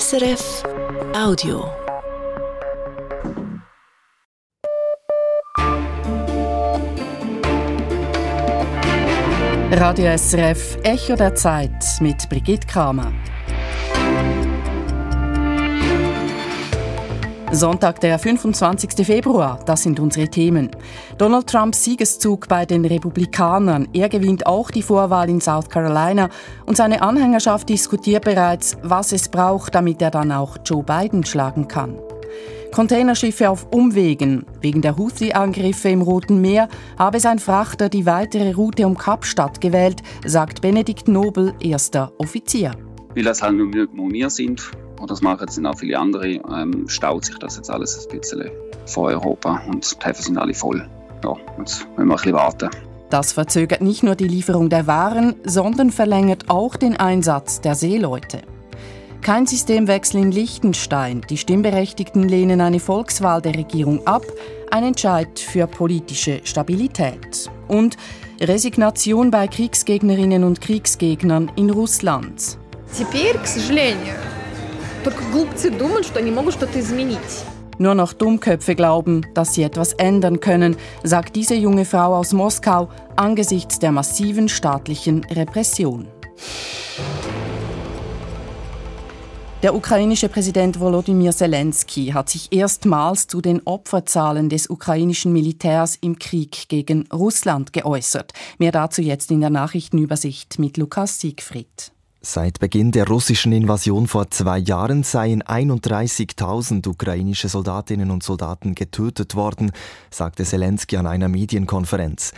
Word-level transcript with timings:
SRF 0.00 0.62
Audio. 1.14 1.70
Radio 9.70 10.16
SRF 10.16 10.78
Echo 10.82 11.14
der 11.14 11.34
Zeit 11.34 11.84
mit 12.00 12.26
Brigitte 12.30 12.66
Kramer. 12.66 13.12
Sonntag, 17.54 18.00
der 18.00 18.18
25. 18.18 19.04
Februar, 19.04 19.60
das 19.66 19.82
sind 19.82 20.00
unsere 20.00 20.26
Themen. 20.26 20.70
Donald 21.18 21.46
Trumps 21.46 21.84
Siegeszug 21.84 22.48
bei 22.48 22.64
den 22.64 22.86
Republikanern. 22.86 23.88
Er 23.92 24.08
gewinnt 24.08 24.46
auch 24.46 24.70
die 24.70 24.80
Vorwahl 24.80 25.28
in 25.28 25.38
South 25.38 25.68
Carolina 25.68 26.30
und 26.64 26.78
seine 26.78 27.02
Anhängerschaft 27.02 27.68
diskutiert 27.68 28.24
bereits, 28.24 28.78
was 28.82 29.12
es 29.12 29.28
braucht, 29.28 29.74
damit 29.74 30.00
er 30.00 30.10
dann 30.10 30.32
auch 30.32 30.56
Joe 30.64 30.82
Biden 30.82 31.26
schlagen 31.26 31.68
kann. 31.68 31.98
Containerschiffe 32.72 33.50
auf 33.50 33.66
Umwegen. 33.70 34.46
Wegen 34.62 34.80
der 34.80 34.96
Houthi-Angriffe 34.96 35.90
im 35.90 36.00
Roten 36.00 36.40
Meer 36.40 36.70
habe 36.98 37.20
sein 37.20 37.38
Frachter 37.38 37.90
die 37.90 38.06
weitere 38.06 38.52
Route 38.52 38.86
um 38.86 38.96
Kapstadt 38.96 39.60
gewählt, 39.60 40.02
sagt 40.24 40.62
Benedikt 40.62 41.06
Nobel, 41.06 41.52
erster 41.60 42.12
Offizier. 42.16 42.70
Weil 43.14 43.24
das 43.24 43.42
halt 43.42 43.56
nur 43.56 43.70
wir 43.74 44.30
sind 44.30 44.72
und 45.01 45.11
das 45.11 45.21
machen 45.21 45.41
jetzt 45.41 45.63
auch 45.63 45.77
viele 45.77 45.97
andere, 45.99 46.27
ähm, 46.27 46.87
staut 46.87 47.25
sich 47.25 47.37
das 47.37 47.57
jetzt 47.57 47.69
alles 47.69 48.07
ein 48.07 48.19
bisschen 48.19 48.49
vor 48.85 49.09
Europa 49.09 49.61
und 49.67 49.91
die 49.91 50.05
Häfen 50.05 50.23
sind 50.23 50.37
alle 50.37 50.53
voll. 50.53 50.87
Ja, 51.23 51.35
jetzt 51.59 51.85
müssen 51.85 51.87
wir 51.95 52.03
ein 52.03 52.09
bisschen 52.09 52.33
warten. 52.33 52.69
Das 53.09 53.31
verzögert 53.31 53.81
nicht 53.81 54.03
nur 54.03 54.15
die 54.15 54.27
Lieferung 54.27 54.69
der 54.69 54.85
Waren, 54.85 55.35
sondern 55.45 55.91
verlängert 55.91 56.49
auch 56.49 56.75
den 56.75 56.97
Einsatz 56.97 57.61
der 57.61 57.75
Seeleute. 57.75 58.41
Kein 59.21 59.45
Systemwechsel 59.45 60.21
in 60.21 60.31
Liechtenstein. 60.31 61.21
Die 61.29 61.37
Stimmberechtigten 61.37 62.27
lehnen 62.27 62.61
eine 62.61 62.79
Volkswahl 62.79 63.41
der 63.41 63.55
Regierung 63.55 64.05
ab. 64.05 64.23
Ein 64.71 64.83
Entscheid 64.83 65.39
für 65.39 65.67
politische 65.67 66.41
Stabilität. 66.43 67.49
Und 67.67 67.97
Resignation 68.39 69.31
bei 69.31 69.47
Kriegsgegnerinnen 69.47 70.43
und 70.43 70.61
Kriegsgegnern 70.61 71.51
in 71.55 71.69
Russland. 71.69 72.57
Теперь, 72.93 73.37
к 73.37 73.47
сожалению, 73.47 74.15
Только 75.03 75.23
глупцы 75.31 75.69
думают, 75.69 76.05
что 76.05 76.19
они 76.19 76.31
могут 76.31 76.53
что-то 76.53 76.79
изменить. 76.79 77.45
Nur 77.79 77.93
noch 77.93 78.13
Dummköpfe 78.13 78.73
glauben, 78.73 79.25
dass 79.35 79.53
sie 79.53 79.63
etwas 79.63 79.93
ändern 79.93 80.39
können, 80.39 80.77
sagt 81.03 81.35
diese 81.35 81.53
junge 81.53 81.85
Frau 81.85 82.15
aus 82.15 82.33
Moskau 82.33 82.89
angesichts 83.15 83.77
der 83.77 83.91
massiven 83.91 84.49
staatlichen 84.49 85.23
Repression. 85.25 86.07
Der 89.63 89.73
ukrainische 89.73 90.29
Präsident 90.29 90.79
Volodymyr 90.79 91.31
Zelensky 91.31 92.09
hat 92.13 92.29
sich 92.29 92.51
erstmals 92.51 93.25
zu 93.25 93.41
den 93.41 93.61
Opferzahlen 93.65 94.49
des 94.49 94.69
ukrainischen 94.69 95.33
Militärs 95.33 95.97
im 95.99 96.19
Krieg 96.19 96.69
gegen 96.69 97.07
Russland 97.11 97.73
geäußert. 97.73 98.33
Mehr 98.59 98.71
dazu 98.71 99.01
jetzt 99.01 99.31
in 99.31 99.41
der 99.41 99.49
Nachrichtenübersicht 99.49 100.59
mit 100.59 100.77
Lukas 100.77 101.19
Siegfried. 101.19 101.91
Seit 102.24 102.60
Beginn 102.60 102.92
der 102.92 103.08
russischen 103.08 103.50
Invasion 103.50 104.06
vor 104.06 104.30
zwei 104.30 104.58
Jahren 104.58 105.02
seien 105.02 105.42
31.000 105.42 106.86
ukrainische 106.86 107.48
Soldatinnen 107.48 108.12
und 108.12 108.22
Soldaten 108.22 108.76
getötet 108.76 109.34
worden, 109.34 109.72
sagte 110.08 110.44
Zelensky 110.44 110.96
an 110.98 111.08
einer 111.08 111.26
Medienkonferenz. 111.26 112.32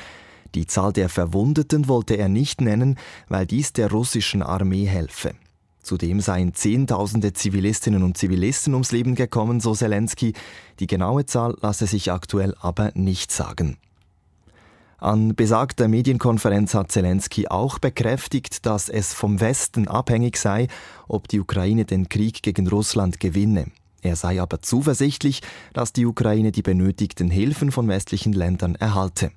Die 0.54 0.66
Zahl 0.66 0.94
der 0.94 1.10
Verwundeten 1.10 1.86
wollte 1.86 2.14
er 2.14 2.30
nicht 2.30 2.62
nennen, 2.62 2.96
weil 3.28 3.44
dies 3.44 3.74
der 3.74 3.90
russischen 3.90 4.42
Armee 4.42 4.86
helfe. 4.86 5.34
Zudem 5.82 6.22
seien 6.22 6.54
Zehntausende 6.54 7.34
Zivilistinnen 7.34 8.02
und 8.02 8.16
Zivilisten 8.16 8.72
ums 8.72 8.90
Leben 8.90 9.14
gekommen, 9.14 9.60
so 9.60 9.74
Zelensky. 9.74 10.32
Die 10.80 10.86
genaue 10.86 11.26
Zahl 11.26 11.58
lasse 11.60 11.86
sich 11.86 12.10
aktuell 12.10 12.54
aber 12.58 12.90
nicht 12.94 13.30
sagen. 13.30 13.76
An 14.98 15.34
besagter 15.34 15.88
Medienkonferenz 15.88 16.74
hat 16.74 16.92
Zelensky 16.92 17.48
auch 17.48 17.78
bekräftigt, 17.78 18.64
dass 18.66 18.88
es 18.88 19.12
vom 19.12 19.40
Westen 19.40 19.88
abhängig 19.88 20.36
sei, 20.36 20.68
ob 21.08 21.28
die 21.28 21.40
Ukraine 21.40 21.84
den 21.84 22.08
Krieg 22.08 22.42
gegen 22.42 22.68
Russland 22.68 23.20
gewinne. 23.20 23.66
Er 24.02 24.16
sei 24.16 24.40
aber 24.40 24.60
zuversichtlich, 24.60 25.40
dass 25.72 25.92
die 25.92 26.06
Ukraine 26.06 26.52
die 26.52 26.62
benötigten 26.62 27.30
Hilfen 27.30 27.72
von 27.72 27.88
westlichen 27.88 28.32
Ländern 28.32 28.74
erhalte. 28.74 29.32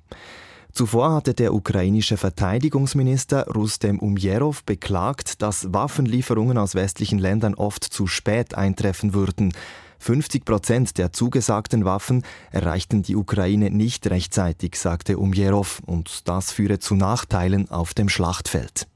Zuvor 0.72 1.14
hatte 1.14 1.34
der 1.34 1.54
ukrainische 1.54 2.18
Verteidigungsminister 2.18 3.46
Rustem 3.48 3.98
Umjerov 3.98 4.64
beklagt, 4.64 5.40
dass 5.42 5.72
Waffenlieferungen 5.72 6.58
aus 6.58 6.74
westlichen 6.74 7.18
Ländern 7.18 7.54
oft 7.54 7.82
zu 7.82 8.06
spät 8.06 8.54
eintreffen 8.54 9.14
würden. 9.14 9.52
50 9.98 10.44
Prozent 10.44 10.98
der 10.98 11.12
zugesagten 11.12 11.84
Waffen 11.84 12.22
erreichten 12.50 13.02
die 13.02 13.16
Ukraine 13.16 13.70
nicht 13.70 14.08
rechtzeitig, 14.08 14.76
sagte 14.76 15.18
Umjerov, 15.18 15.80
und 15.86 16.28
das 16.28 16.52
führe 16.52 16.78
zu 16.78 16.94
Nachteilen 16.94 17.70
auf 17.70 17.94
dem 17.94 18.08
Schlachtfeld. 18.08 18.86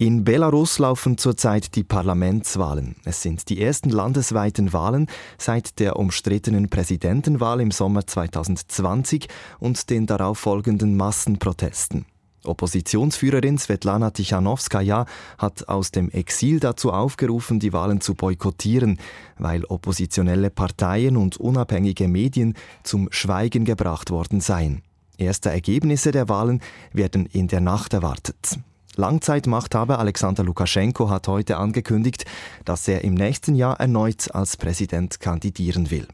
In 0.00 0.22
Belarus 0.22 0.78
laufen 0.78 1.18
zurzeit 1.18 1.74
die 1.74 1.82
Parlamentswahlen. 1.82 2.94
Es 3.04 3.20
sind 3.20 3.48
die 3.48 3.60
ersten 3.60 3.90
landesweiten 3.90 4.72
Wahlen 4.72 5.08
seit 5.38 5.80
der 5.80 5.96
umstrittenen 5.96 6.68
Präsidentenwahl 6.68 7.60
im 7.60 7.72
Sommer 7.72 8.06
2020 8.06 9.26
und 9.58 9.90
den 9.90 10.06
darauffolgenden 10.06 10.96
Massenprotesten. 10.96 12.06
Oppositionsführerin 12.44 13.58
Svetlana 13.58 14.10
Tichanowskaja 14.10 15.06
hat 15.38 15.68
aus 15.68 15.90
dem 15.90 16.10
Exil 16.10 16.60
dazu 16.60 16.92
aufgerufen, 16.92 17.60
die 17.60 17.72
Wahlen 17.72 18.00
zu 18.00 18.14
boykottieren, 18.14 18.98
weil 19.38 19.64
oppositionelle 19.64 20.50
Parteien 20.50 21.16
und 21.16 21.36
unabhängige 21.36 22.08
Medien 22.08 22.54
zum 22.82 23.08
Schweigen 23.10 23.64
gebracht 23.64 24.10
worden 24.10 24.40
seien. 24.40 24.82
Erste 25.16 25.50
Ergebnisse 25.50 26.12
der 26.12 26.28
Wahlen 26.28 26.60
werden 26.92 27.26
in 27.26 27.48
der 27.48 27.60
Nacht 27.60 27.92
erwartet. 27.92 28.58
Langzeitmachthaber 28.94 29.98
Alexander 29.98 30.42
Lukaschenko 30.42 31.08
hat 31.08 31.28
heute 31.28 31.56
angekündigt, 31.56 32.24
dass 32.64 32.88
er 32.88 33.04
im 33.04 33.14
nächsten 33.14 33.54
Jahr 33.54 33.78
erneut 33.78 34.34
als 34.34 34.56
Präsident 34.56 35.20
kandidieren 35.20 35.90
will. 35.90 36.08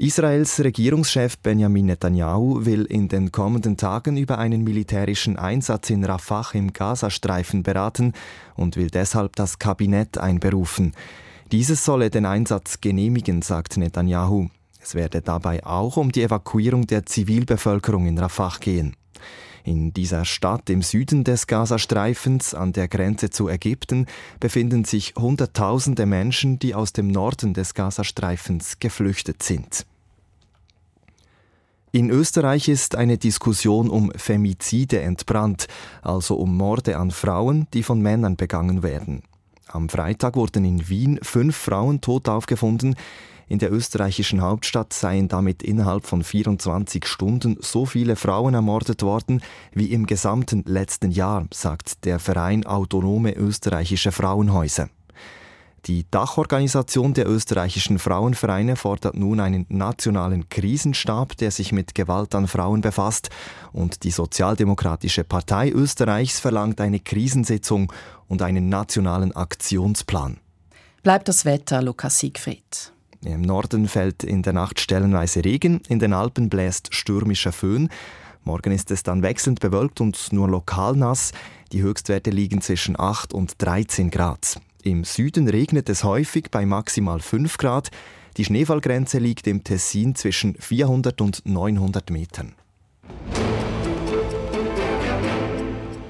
Israels 0.00 0.60
Regierungschef 0.60 1.38
Benjamin 1.38 1.86
Netanyahu 1.86 2.64
will 2.64 2.84
in 2.84 3.08
den 3.08 3.32
kommenden 3.32 3.76
Tagen 3.76 4.16
über 4.16 4.38
einen 4.38 4.62
militärischen 4.62 5.36
Einsatz 5.36 5.90
in 5.90 6.04
Rafah 6.04 6.52
im 6.52 6.72
Gazastreifen 6.72 7.64
beraten 7.64 8.12
und 8.54 8.76
will 8.76 8.90
deshalb 8.90 9.34
das 9.34 9.58
Kabinett 9.58 10.16
einberufen. 10.16 10.92
Dieses 11.50 11.84
solle 11.84 12.10
den 12.10 12.26
Einsatz 12.26 12.80
genehmigen, 12.80 13.42
sagt 13.42 13.76
Netanyahu. 13.76 14.50
Es 14.80 14.94
werde 14.94 15.20
dabei 15.20 15.66
auch 15.66 15.96
um 15.96 16.12
die 16.12 16.22
Evakuierung 16.22 16.86
der 16.86 17.04
Zivilbevölkerung 17.04 18.06
in 18.06 18.18
Rafah 18.18 18.54
gehen. 18.60 18.94
In 19.68 19.92
dieser 19.92 20.24
Stadt 20.24 20.70
im 20.70 20.80
Süden 20.80 21.24
des 21.24 21.46
Gazastreifens 21.46 22.54
an 22.54 22.72
der 22.72 22.88
Grenze 22.88 23.28
zu 23.28 23.50
Ägypten 23.50 24.06
befinden 24.40 24.84
sich 24.84 25.12
Hunderttausende 25.14 26.06
Menschen, 26.06 26.58
die 26.58 26.74
aus 26.74 26.94
dem 26.94 27.08
Norden 27.08 27.52
des 27.52 27.74
Gazastreifens 27.74 28.78
geflüchtet 28.78 29.42
sind. 29.42 29.84
In 31.92 32.08
Österreich 32.08 32.70
ist 32.70 32.96
eine 32.96 33.18
Diskussion 33.18 33.90
um 33.90 34.10
Femizide 34.12 35.02
entbrannt, 35.02 35.66
also 36.00 36.36
um 36.36 36.56
Morde 36.56 36.96
an 36.96 37.10
Frauen, 37.10 37.66
die 37.74 37.82
von 37.82 38.00
Männern 38.00 38.36
begangen 38.36 38.82
werden. 38.82 39.22
Am 39.66 39.90
Freitag 39.90 40.36
wurden 40.36 40.64
in 40.64 40.88
Wien 40.88 41.18
fünf 41.22 41.54
Frauen 41.54 42.00
tot 42.00 42.30
aufgefunden. 42.30 42.96
In 43.48 43.58
der 43.58 43.72
österreichischen 43.72 44.42
Hauptstadt 44.42 44.92
seien 44.92 45.28
damit 45.28 45.62
innerhalb 45.62 46.06
von 46.06 46.22
24 46.22 47.06
Stunden 47.06 47.56
so 47.60 47.86
viele 47.86 48.14
Frauen 48.14 48.54
ermordet 48.54 49.02
worden 49.02 49.40
wie 49.72 49.92
im 49.92 50.06
gesamten 50.06 50.64
letzten 50.66 51.10
Jahr, 51.10 51.46
sagt 51.52 52.04
der 52.04 52.18
Verein 52.18 52.66
Autonome 52.66 53.34
österreichische 53.34 54.12
Frauenhäuser. 54.12 54.90
Die 55.86 56.04
Dachorganisation 56.10 57.14
der 57.14 57.26
österreichischen 57.26 57.98
Frauenvereine 57.98 58.76
fordert 58.76 59.16
nun 59.16 59.40
einen 59.40 59.64
nationalen 59.70 60.50
Krisenstab, 60.50 61.36
der 61.38 61.50
sich 61.50 61.72
mit 61.72 61.94
Gewalt 61.94 62.34
an 62.34 62.48
Frauen 62.48 62.82
befasst. 62.82 63.30
Und 63.72 64.04
die 64.04 64.10
Sozialdemokratische 64.10 65.24
Partei 65.24 65.70
Österreichs 65.70 66.40
verlangt 66.40 66.80
eine 66.82 67.00
Krisensitzung 67.00 67.90
und 68.26 68.42
einen 68.42 68.68
nationalen 68.68 69.34
Aktionsplan. 69.34 70.38
Bleibt 71.02 71.28
das 71.28 71.46
Wetter, 71.46 71.80
Lukas 71.80 72.18
Siegfried. 72.18 72.92
Im 73.24 73.42
Norden 73.42 73.88
fällt 73.88 74.22
in 74.22 74.42
der 74.42 74.52
Nacht 74.52 74.78
stellenweise 74.80 75.44
Regen, 75.44 75.80
in 75.88 75.98
den 75.98 76.12
Alpen 76.12 76.48
bläst 76.48 76.94
stürmischer 76.94 77.52
Föhn. 77.52 77.88
Morgen 78.44 78.72
ist 78.72 78.90
es 78.90 79.02
dann 79.02 79.22
wechselnd 79.22 79.60
bewölkt 79.60 80.00
und 80.00 80.32
nur 80.32 80.48
lokal 80.48 80.94
nass. 80.94 81.32
Die 81.72 81.82
Höchstwerte 81.82 82.30
liegen 82.30 82.60
zwischen 82.60 82.98
8 82.98 83.34
und 83.34 83.54
13 83.58 84.10
Grad. 84.10 84.60
Im 84.82 85.04
Süden 85.04 85.48
regnet 85.48 85.88
es 85.88 86.04
häufig 86.04 86.50
bei 86.50 86.64
maximal 86.64 87.20
5 87.20 87.58
Grad. 87.58 87.90
Die 88.36 88.44
Schneefallgrenze 88.44 89.18
liegt 89.18 89.46
im 89.48 89.64
Tessin 89.64 90.14
zwischen 90.14 90.54
400 90.54 91.20
und 91.20 91.42
900 91.44 92.10
Metern. 92.10 92.54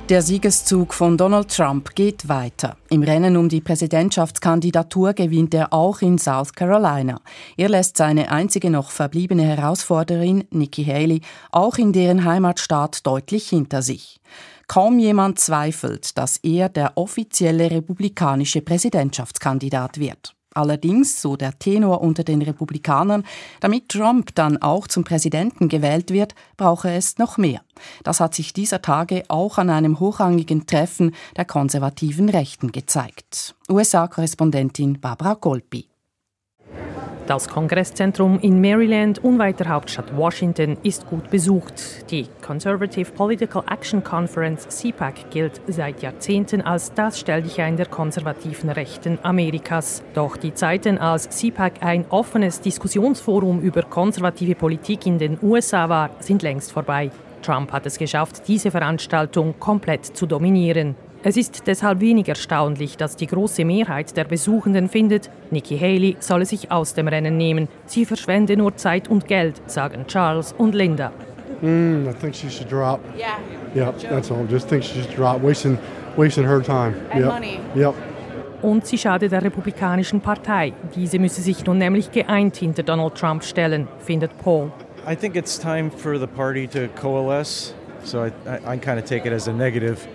Der 0.09 0.23
Siegeszug 0.23 0.95
von 0.95 1.19
Donald 1.19 1.55
Trump 1.55 1.95
geht 1.95 2.31
weiter. 2.31 2.79
Im 2.89 3.03
Rennen 3.03 3.37
um 3.37 3.51
die 3.51 3.61
Präsidentschaftskandidatur 3.61 5.13
gewinnt 5.13 5.53
er 5.53 5.75
auch 5.75 6.01
in 6.01 6.17
South 6.17 6.55
Carolina. 6.55 7.21
Er 7.59 7.69
lässt 7.69 7.99
seine 7.99 8.31
einzige 8.31 8.71
noch 8.71 8.91
verbliebene 8.91 9.43
Herausforderin, 9.43 10.45
Nikki 10.51 10.87
Haley, 10.87 11.21
auch 11.53 11.77
in 11.77 11.93
deren 11.93 12.25
Heimatstaat 12.25 13.07
deutlich 13.07 13.51
hinter 13.51 13.83
sich. 13.83 14.19
Kaum 14.67 14.99
jemand 14.99 15.41
zweifelt, 15.41 16.17
dass 16.17 16.39
er 16.39 16.71
der 16.71 16.93
offizielle 16.95 17.71
republikanische 17.71 18.63
Präsidentschaftskandidat 18.63 19.99
wird. 19.99 20.38
Allerdings, 20.59 21.23
so 21.23 21.37
der 21.37 21.57
Tenor 21.57 22.01
unter 22.01 22.25
den 22.25 22.43
Republikanern, 22.43 23.23
damit 23.61 23.91
Trump 23.91 24.35
dann 24.35 24.61
auch 24.61 24.89
zum 24.89 25.05
Präsidenten 25.05 25.69
gewählt 25.69 26.11
wird, 26.11 26.35
brauche 26.57 26.91
es 26.91 27.17
noch 27.17 27.39
mehr. 27.39 27.61
Das 28.03 28.19
hat 28.19 28.35
sich 28.35 28.53
dieser 28.55 28.83
Tage 28.83 29.23
auch 29.29 29.59
an 29.59 29.71
einem 29.71 30.01
hochrangigen 30.01 30.67
Treffen 30.67 31.15
der 31.37 31.45
konservativen 31.45 32.29
Rechten 32.29 32.73
gezeigt. 32.73 33.55
USA-Korrespondentin 33.71 35.01
Barbara 35.01 35.35
Golpi. 35.35 35.87
Das 37.29 37.47
Kongresszentrum 37.47 38.39
in 38.41 38.59
Maryland, 38.59 39.23
unweit 39.23 39.61
der 39.61 39.69
Hauptstadt 39.69 40.17
Washington, 40.17 40.79
ist 40.83 41.07
gut 41.07 41.29
besucht. 41.29 42.11
Die 42.11 42.27
Conservative 42.41 43.13
Political 43.13 43.65
Action 43.71 44.03
Conference 44.03 44.67
CPAC 44.67 45.31
gilt 45.31 45.61
seit 45.67 46.01
Jahrzehnten 46.01 46.63
als 46.63 46.95
das 46.95 47.21
Stelldichein 47.21 47.77
der 47.77 47.85
konservativen 47.85 48.71
Rechten 48.71 49.19
Amerikas. 49.23 50.03
Doch 50.15 50.39
die 50.39 50.55
Zeiten, 50.55 50.97
als 50.97 51.29
CPAC 51.29 51.83
ein 51.83 52.07
offenes 52.09 52.63
Diskussionsforum 52.63 53.61
über 53.61 53.83
konservative 53.83 54.55
Politik 54.55 55.05
in 55.05 55.19
den 55.19 55.39
USA 55.43 55.91
war, 55.91 56.09
sind 56.21 56.43
längst 56.43 56.73
vorbei. 56.73 57.11
Trump 57.43 57.73
hat 57.73 57.85
es 57.85 57.99
geschafft, 57.99 58.49
diese 58.49 58.71
Veranstaltung 58.71 59.59
komplett 59.59 60.07
zu 60.07 60.25
dominieren. 60.25 60.97
Es 61.29 61.37
ist 61.37 61.67
deshalb 61.67 62.01
wenig 62.01 62.27
erstaunlich, 62.27 62.97
dass 62.97 63.15
die 63.15 63.27
große 63.27 63.63
Mehrheit 63.63 64.17
der 64.17 64.25
Besuchenden 64.25 64.89
findet, 64.89 65.29
Nikki 65.51 65.79
Haley 65.79 66.17
solle 66.21 66.47
sich 66.47 66.73
aus 66.73 66.95
dem 66.95 67.07
Rennen 67.07 67.37
nehmen. 67.37 67.69
Sie 67.85 68.07
verschwende 68.07 68.57
nur 68.57 68.79
Zeit 68.79 69.09
und 69.09 69.29
Geld, 69.29 69.61
sagen 69.67 70.07
Charles 70.07 70.55
und 70.57 70.75
Linda. 70.75 71.13
Mm, 71.61 72.09
I 72.09 72.15
think 72.19 72.35
she 72.35 72.49
should 72.49 72.73
drop. 72.73 73.01
Yeah. 73.15 73.37
Yep, 73.75 74.09
that's 74.09 74.31
all. 74.31 74.47
Just 74.51 74.71
think 74.71 74.83
she 74.83 75.03
should 75.03 75.15
drop, 75.15 75.43
wasting, 75.43 75.77
wasting 76.17 76.47
her 76.47 76.63
time. 76.63 76.95
And 77.11 77.21
yep. 77.21 77.33
money. 77.35 77.61
Yep. 77.77 77.93
Und 78.63 78.87
sie 78.87 78.97
schade 78.97 79.29
der 79.29 79.43
Republikanischen 79.43 80.23
Partei. 80.23 80.73
Diese 80.95 81.19
müsse 81.19 81.43
sich 81.43 81.63
nun 81.67 81.77
nämlich 81.77 82.11
geeint 82.11 82.57
hinter 82.57 82.85
Donald 82.85 83.17
Trump 83.17 83.45
stellen, 83.45 83.87
findet 83.99 84.31
Paul. 84.39 84.73
I 85.07 85.15
think 85.15 85.37
it's 85.37 85.59
time 85.59 85.91
for 85.91 86.19
the 86.19 86.27
party 86.27 86.67
to 86.69 86.89
coalesce. 86.99 87.75
So 88.03 88.25
I, 88.25 88.33
I, 88.47 88.77
I 88.77 88.79
kind 88.79 88.99
of 88.99 89.05
take 89.05 89.27
it 89.27 89.35
as 89.35 89.47
a 89.47 89.53
negative 89.53 90.09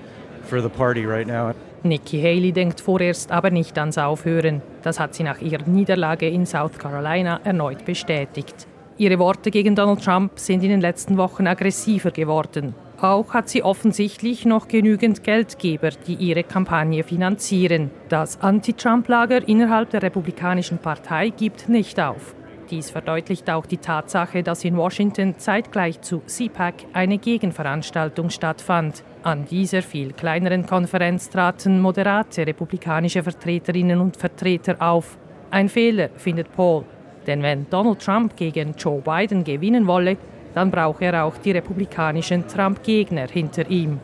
for 0.43 0.61
the 0.61 0.69
party 0.69 1.05
right 1.05 1.27
now. 1.27 1.53
Nikki 1.83 2.21
Haley 2.21 2.51
denkt 2.51 2.79
vorerst 2.79 3.31
aber 3.31 3.49
nicht 3.49 3.77
ans 3.77 3.97
Aufhören. 3.97 4.61
Das 4.83 4.99
hat 4.99 5.13
sie 5.13 5.23
nach 5.23 5.41
ihrer 5.41 5.67
Niederlage 5.67 6.29
in 6.29 6.45
South 6.45 6.77
Carolina 6.77 7.41
erneut 7.43 7.83
bestätigt. 7.85 8.67
Ihre 8.97 9.19
Worte 9.19 9.51
gegen 9.51 9.75
Donald 9.75 10.03
Trump 10.03 10.39
sind 10.39 10.63
in 10.63 10.69
den 10.69 10.81
letzten 10.81 11.17
Wochen 11.17 11.47
aggressiver 11.47 12.11
geworden. 12.11 12.75
Auch 13.01 13.33
hat 13.33 13.49
sie 13.49 13.63
offensichtlich 13.63 14.45
noch 14.45 14.67
genügend 14.67 15.23
Geldgeber, 15.23 15.89
die 16.07 16.13
ihre 16.13 16.43
Kampagne 16.43 17.03
finanzieren. 17.03 17.89
Das 18.07 18.39
Anti-Trump-Lager 18.39 19.45
innerhalb 19.47 19.89
der 19.89 20.03
Republikanischen 20.03 20.77
Partei 20.77 21.29
gibt 21.29 21.67
nicht 21.67 21.99
auf. 21.99 22.35
Dies 22.73 22.89
verdeutlicht 22.89 23.51
auch 23.51 23.67
die 23.67 23.77
Tatsache, 23.77 24.41
dass 24.41 24.65
in 24.65 24.75
Washington 24.75 25.37
zeitgleich 25.37 26.01
zu 26.01 26.23
CPAC 26.25 26.73
eine 26.93 27.19
Gegenveranstaltung 27.19 28.31
stattfand. 28.31 29.03
An 29.21 29.45
dieser 29.45 29.83
viel 29.83 30.11
kleineren 30.13 30.65
Konferenz 30.65 31.29
traten 31.29 31.79
moderate 31.79 32.47
republikanische 32.47 33.21
Vertreterinnen 33.21 33.99
und 33.99 34.17
Vertreter 34.17 34.77
auf. 34.79 35.19
Ein 35.51 35.69
Fehler, 35.69 36.09
findet 36.15 36.51
Paul. 36.55 36.83
Denn 37.27 37.43
wenn 37.43 37.69
Donald 37.69 37.99
Trump 37.99 38.35
gegen 38.35 38.73
Joe 38.75 39.01
Biden 39.01 39.43
gewinnen 39.43 39.85
wolle, 39.85 40.17
dann 40.55 40.71
brauche 40.71 41.05
er 41.05 41.25
auch 41.25 41.37
die 41.37 41.51
republikanischen 41.51 42.47
Trump-Gegner 42.47 43.27
hinter 43.27 43.69
ihm. 43.69 43.99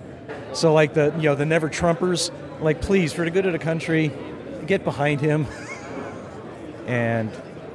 So 0.52 0.72
like 0.72 0.94
the, 0.94 1.10
you 1.20 1.32
know, 1.32 1.36
the 1.36 1.44
never 1.44 1.72
Trumpers, 1.72 2.32
like 2.62 2.82
please, 2.82 3.16
for 3.16 3.26
the 3.26 3.32
good 3.32 3.48
of 3.48 3.52
the 3.52 3.58
country, 3.58 4.12
get 4.68 4.84
behind 4.84 5.22
him. 5.22 5.48
and, 6.88 7.32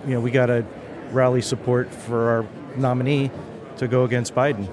you 0.07 0.15
know, 0.15 0.21
we 0.21 0.31
got 0.31 0.47
to 0.47 0.65
rally 1.15 1.41
support 1.41 1.93
for 1.93 2.29
our 2.29 2.45
nominee 2.77 3.31
to 3.79 3.87
go 3.87 4.05
against 4.05 4.35
Biden. 4.35 4.69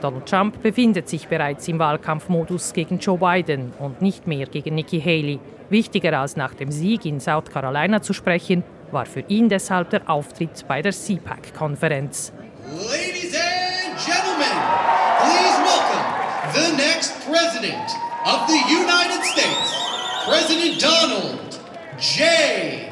Donald 0.00 0.26
Trump 0.26 0.62
befindet 0.62 1.08
sich 1.08 1.28
bereits 1.28 1.66
im 1.68 1.78
Wahlkampfmodus 1.78 2.72
gegen 2.72 2.98
Joe 2.98 3.16
Biden 3.16 3.72
und 3.78 4.02
nicht 4.02 4.26
mehr 4.26 4.46
gegen 4.46 4.74
Nikki 4.74 5.00
Haley. 5.00 5.40
Wichtiger 5.70 6.18
als 6.18 6.36
nach 6.36 6.52
dem 6.54 6.70
Sieg 6.70 7.06
in 7.06 7.20
South 7.20 7.50
Carolina 7.50 8.02
zu 8.02 8.12
sprechen, 8.12 8.64
war 8.90 9.06
für 9.06 9.24
ihn 9.28 9.48
deshalb 9.48 9.90
der 9.90 10.08
Auftritt 10.08 10.66
bei 10.68 10.82
der 10.82 10.92
CPAC-Konferenz. 10.92 12.32
Ladies 12.70 13.34
and 13.34 13.96
gentlemen, 13.98 14.56
please 15.20 15.58
welcome 15.64 16.04
the 16.52 16.76
next 16.76 17.12
president 17.26 17.90
of 18.26 18.46
the 18.46 18.60
United 18.68 19.24
States, 19.24 19.74
President 20.26 20.80
Donald 20.80 21.58
J. 21.98 22.90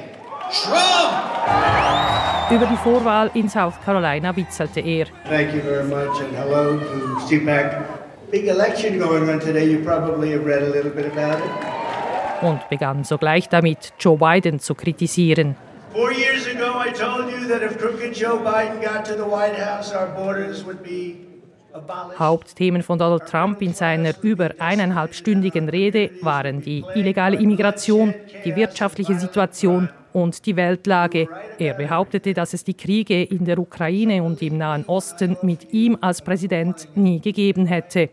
Trump. 0.50 2.11
Über 2.50 2.66
die 2.66 2.76
Vorwahl 2.76 3.30
in 3.34 3.48
South 3.48 3.82
Carolina 3.84 4.36
witzelte 4.36 4.80
er. 4.80 5.06
Thank 5.28 5.54
you 5.54 5.60
very 5.62 5.84
much 5.84 6.20
and 6.20 6.36
hello 6.36 6.78
to 6.78 7.26
CPAC. 7.26 7.82
Big 8.30 8.46
election 8.46 8.98
going 8.98 9.28
on 9.28 9.40
today. 9.40 9.64
You 9.70 9.82
probably 9.82 10.32
have 10.32 10.44
read 10.44 10.62
a 10.62 10.70
little 10.70 10.90
bit 10.90 11.06
about 11.06 11.38
it. 11.38 11.50
Und 12.42 12.68
begann 12.68 13.04
sogleich 13.04 13.48
damit, 13.48 13.92
Joe 13.98 14.16
Biden 14.16 14.58
zu 14.58 14.74
kritisieren. 14.74 15.56
Four 15.92 16.12
years 16.12 16.46
ago 16.46 16.74
I 16.78 16.90
told 16.90 17.30
you 17.30 17.46
that 17.48 17.62
if 17.62 17.78
crooked 17.78 18.14
Joe 18.14 18.38
Biden 18.38 18.82
got 18.82 19.04
to 19.06 19.14
the 19.14 19.24
White 19.24 19.56
House, 19.56 19.92
our 19.92 20.08
borders 20.08 20.64
would 20.64 20.82
be 20.82 21.31
Hauptthemen 22.18 22.82
von 22.82 22.98
Donald 22.98 23.26
Trump 23.26 23.62
in 23.62 23.74
seiner 23.74 24.12
über 24.22 24.50
eineinhalbstündigen 24.58 25.68
Rede 25.68 26.10
waren 26.20 26.60
die 26.60 26.84
illegale 26.94 27.36
Immigration, 27.36 28.14
die 28.44 28.54
wirtschaftliche 28.54 29.18
Situation 29.18 29.88
und 30.12 30.44
die 30.46 30.56
Weltlage. 30.56 31.28
Er 31.58 31.74
behauptete, 31.74 32.34
dass 32.34 32.52
es 32.52 32.64
die 32.64 32.74
Kriege 32.74 33.22
in 33.22 33.44
der 33.44 33.58
Ukraine 33.58 34.22
und 34.22 34.42
im 34.42 34.58
Nahen 34.58 34.84
Osten 34.86 35.36
mit 35.42 35.72
ihm 35.72 35.96
als 36.00 36.22
Präsident 36.22 36.88
nie 36.94 37.20
gegeben 37.20 37.66
hätte. 37.66 38.10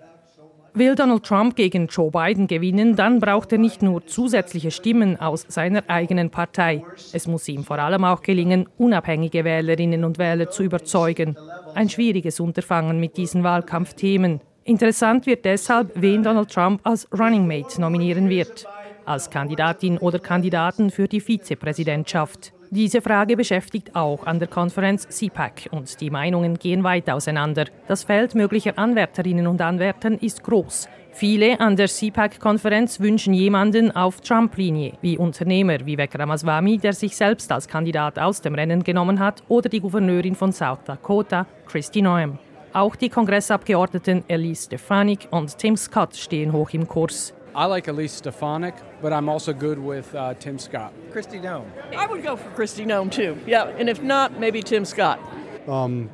Will 0.74 0.96
Donald 0.96 1.24
Trump 1.24 1.56
gegen 1.56 1.88
Joe 1.88 2.12
Biden 2.12 2.48
gewinnen, 2.48 2.96
dann 2.96 3.20
braucht 3.20 3.52
er 3.52 3.58
nicht 3.58 3.82
nur 3.82 4.06
zusätzliche 4.06 4.72
Stimmen 4.72 5.20
aus 5.20 5.46
seiner 5.48 5.84
eigenen 5.88 6.30
Partei. 6.30 6.84
Es 7.14 7.28
muss 7.28 7.48
ihm 7.48 7.64
vor 7.64 7.80
allem 7.80 8.04
auch 8.04 8.22
gelingen, 8.22 8.68
unabhängige 8.78 9.44
Wählerinnen 9.44 10.04
und 10.04 10.18
Wähler 10.18 10.50
zu 10.50 10.64
überzeugen. 10.64 11.38
Ein 11.76 11.90
schwieriges 11.90 12.40
Unterfangen 12.40 13.00
mit 13.00 13.18
diesen 13.18 13.44
Wahlkampfthemen. 13.44 14.42
Interessant 14.64 15.26
wird 15.26 15.46
deshalb, 15.46 15.92
wen 15.96 16.24
Donald 16.24 16.52
Trump 16.52 16.82
als 16.84 17.08
Running 17.12 17.48
Mate 17.48 17.82
nominieren 17.82 18.30
wird 18.30 18.68
als 19.10 19.30
Kandidatin 19.30 19.98
oder 19.98 20.20
Kandidaten 20.20 20.92
für 20.92 21.08
die 21.08 21.20
Vizepräsidentschaft. 21.20 22.54
Diese 22.72 23.02
Frage 23.02 23.36
beschäftigt 23.36 23.96
auch 23.96 24.28
an 24.28 24.38
der 24.38 24.48
Konferenz 24.48 25.08
CPAC 25.08 25.70
und 25.72 26.00
die 26.02 26.12
Meinungen 26.12 26.54
gehen 26.60 26.84
weit 26.84 27.10
auseinander. 27.10 27.66
Das 27.88 28.04
Feld 28.04 28.36
möglicher 28.36 28.78
Anwärterinnen 28.78 29.48
und 29.48 29.60
Anwärtern 29.60 30.20
ist 30.20 30.44
groß. 30.44 30.88
Viele 31.12 31.60
an 31.60 31.76
der 31.76 31.88
CPAC-Konferenz 31.88 33.00
wünschen 33.00 33.34
jemanden 33.34 33.90
auf 33.96 34.22
Trump-Linie, 34.22 34.94
wie 35.02 35.18
Unternehmer 35.18 35.84
Vivek 35.84 36.18
Ramaswamy, 36.18 36.78
der 36.78 36.94
sich 36.94 37.18
selbst 37.18 37.52
als 37.52 37.68
Kandidat 37.68 38.20
aus 38.20 38.40
dem 38.42 38.54
Rennen 38.54 38.84
genommen 38.84 39.20
hat, 39.20 39.42
oder 39.48 39.68
die 39.68 39.80
Gouverneurin 39.80 40.36
von 40.36 40.54
South 40.54 40.84
Dakota, 40.86 41.48
Christy 41.66 42.04
Noem. 42.04 42.38
Auch 42.72 42.96
die 42.96 43.10
Kongressabgeordneten 43.10 44.24
Elise 44.28 44.66
Stefanik 44.66 45.28
und 45.32 45.58
Tim 45.58 45.76
Scott 45.76 46.16
stehen 46.16 46.54
hoch 46.54 46.70
im 46.74 46.88
Kurs. 46.88 47.34
I 47.56 47.66
like 47.66 47.88
Elise 47.88 48.14
Stefanik, 48.14 48.76
but 49.02 49.12
I'm 49.12 49.28
also 49.28 49.54
good 49.54 49.80
with 49.80 50.14
uh, 50.14 50.34
Tim 50.36 50.60
Scott. 50.60 50.94
Christy 51.12 51.40
Noem. 51.40 51.66
I 51.96 52.06
would 52.06 52.24
go 52.24 52.36
for 52.36 52.50
Christy 52.52 52.86
Noem 52.86 53.12
too. 53.12 53.38
Yeah, 53.48 53.66
and 53.66 53.90
if 53.90 54.02
not, 54.02 54.40
maybe 54.40 54.62
Tim 54.62 54.86
Scott. 54.86 55.20
Um, 55.68 56.10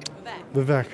Vivek. 0.53 0.87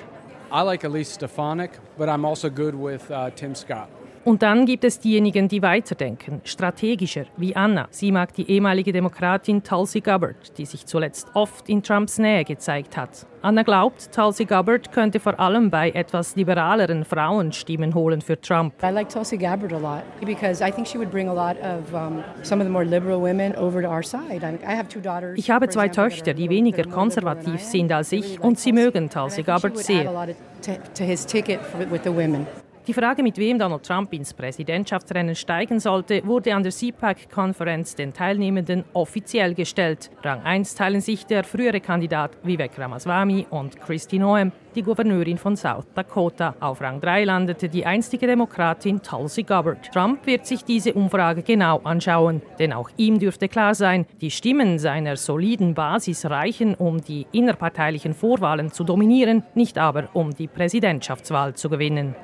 I 0.50 0.62
like 0.62 0.84
Elise 0.84 1.08
Stefanik, 1.08 1.70
but 1.96 2.08
I'm 2.08 2.24
also 2.24 2.50
good 2.50 2.74
with 2.74 3.10
uh, 3.10 3.30
Tim 3.30 3.54
Scott. 3.54 3.88
Und 4.24 4.42
dann 4.42 4.66
gibt 4.66 4.84
es 4.84 5.00
diejenigen, 5.00 5.48
die 5.48 5.62
weiterdenken, 5.62 6.40
strategischer, 6.44 7.24
wie 7.36 7.56
Anna. 7.56 7.88
Sie 7.90 8.12
mag 8.12 8.32
die 8.34 8.48
ehemalige 8.48 8.92
Demokratin 8.92 9.64
Tulsi 9.64 10.00
Gabbard, 10.00 10.56
die 10.58 10.64
sich 10.64 10.86
zuletzt 10.86 11.26
oft 11.34 11.68
in 11.68 11.82
Trumps 11.82 12.18
Nähe 12.18 12.44
gezeigt 12.44 12.96
hat. 12.96 13.26
Anna 13.42 13.64
glaubt, 13.64 14.12
Tulsi 14.14 14.44
Gabbard 14.44 14.92
könnte 14.92 15.18
vor 15.18 15.40
allem 15.40 15.70
bei 15.70 15.90
etwas 15.90 16.36
liberaleren 16.36 17.04
Frauen 17.04 17.50
Stimmen 17.50 17.92
holen 17.92 18.20
für 18.20 18.40
Trump. 18.40 18.74
I 18.84 18.92
like 18.92 19.08
Tulsi 19.08 19.36
Gabbard 19.36 19.72
a 19.72 19.78
lot 19.78 20.02
because 20.24 20.64
I 20.64 20.70
think 20.70 20.86
she 20.86 20.96
would 20.96 21.10
bring 21.10 21.28
a 21.28 21.34
lot 21.34 21.56
of 21.60 21.92
um, 21.92 22.22
some 22.44 22.62
of 22.62 22.66
the 22.68 22.72
more 22.72 22.84
liberal 22.84 23.20
women 23.20 23.56
over 23.56 23.82
to 23.82 23.88
our 23.88 24.04
side. 24.04 24.44
I 24.44 24.76
have 24.76 24.88
two 24.88 25.00
daughters. 25.00 25.36
Ich 25.36 25.50
habe 25.50 25.68
zwei 25.68 25.88
Töchter, 25.88 26.32
die 26.32 26.48
weniger 26.48 26.84
konservativ 26.84 27.60
sind 27.60 27.90
als 27.90 28.12
ich 28.12 28.40
und 28.40 28.60
sie 28.60 28.72
mögen 28.72 29.10
Tulsi 29.10 29.42
Gabbard 29.42 29.76
sehr. 29.76 30.04
To 30.94 31.02
his 31.02 31.26
ticket 31.26 31.58
with 31.90 32.02
the 32.04 32.10
women. 32.10 32.46
Die 32.88 32.94
Frage, 32.94 33.22
mit 33.22 33.38
wem 33.38 33.60
Donald 33.60 33.84
Trump 33.84 34.12
ins 34.12 34.34
Präsidentschaftsrennen 34.34 35.36
steigen 35.36 35.78
sollte, 35.78 36.20
wurde 36.26 36.52
an 36.52 36.64
der 36.64 36.72
CPAC-Konferenz 36.72 37.94
den 37.94 38.12
Teilnehmenden 38.12 38.82
offiziell 38.92 39.54
gestellt. 39.54 40.10
Rang 40.24 40.42
1 40.42 40.74
teilen 40.74 41.00
sich 41.00 41.24
der 41.24 41.44
frühere 41.44 41.80
Kandidat 41.80 42.32
Vivek 42.42 42.76
Ramaswamy 42.76 43.46
und 43.50 43.80
Kristi 43.80 44.18
Noem, 44.18 44.50
die 44.74 44.82
Gouverneurin 44.82 45.38
von 45.38 45.56
South 45.56 45.86
Dakota. 45.94 46.56
Auf 46.58 46.80
Rang 46.80 47.00
3 47.00 47.22
landete 47.22 47.68
die 47.68 47.86
einstige 47.86 48.26
Demokratin 48.26 49.00
Tulsi 49.00 49.44
Gabbard. 49.44 49.92
Trump 49.92 50.26
wird 50.26 50.44
sich 50.44 50.64
diese 50.64 50.92
Umfrage 50.92 51.44
genau 51.44 51.78
anschauen, 51.84 52.42
denn 52.58 52.72
auch 52.72 52.90
ihm 52.96 53.20
dürfte 53.20 53.48
klar 53.48 53.76
sein, 53.76 54.06
die 54.20 54.32
Stimmen 54.32 54.80
seiner 54.80 55.16
soliden 55.16 55.74
Basis 55.74 56.28
reichen, 56.28 56.74
um 56.74 57.00
die 57.00 57.28
innerparteilichen 57.30 58.12
Vorwahlen 58.12 58.72
zu 58.72 58.82
dominieren, 58.82 59.44
nicht 59.54 59.78
aber 59.78 60.08
um 60.14 60.34
die 60.34 60.48
Präsidentschaftswahl 60.48 61.54
zu 61.54 61.70
gewinnen. 61.70 62.16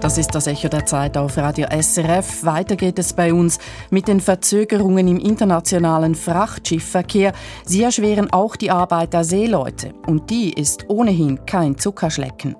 Das 0.00 0.16
ist 0.16 0.34
das 0.34 0.46
Echo 0.46 0.68
der 0.68 0.86
Zeit 0.86 1.18
auf 1.18 1.36
Radio 1.36 1.66
SRF. 1.70 2.42
Weiter 2.44 2.76
geht 2.76 2.98
es 2.98 3.12
bei 3.12 3.34
uns 3.34 3.58
mit 3.90 4.08
den 4.08 4.20
Verzögerungen 4.20 5.06
im 5.06 5.18
internationalen 5.18 6.14
Frachtschiffverkehr. 6.14 7.34
Sie 7.66 7.82
erschweren 7.82 8.32
auch 8.32 8.56
die 8.56 8.70
Arbeit 8.70 9.12
der 9.12 9.24
Seeleute. 9.24 9.92
Und 10.06 10.30
die 10.30 10.54
ist 10.54 10.88
ohnehin 10.88 11.44
kein 11.44 11.76
Zuckerschlecken. 11.76 12.56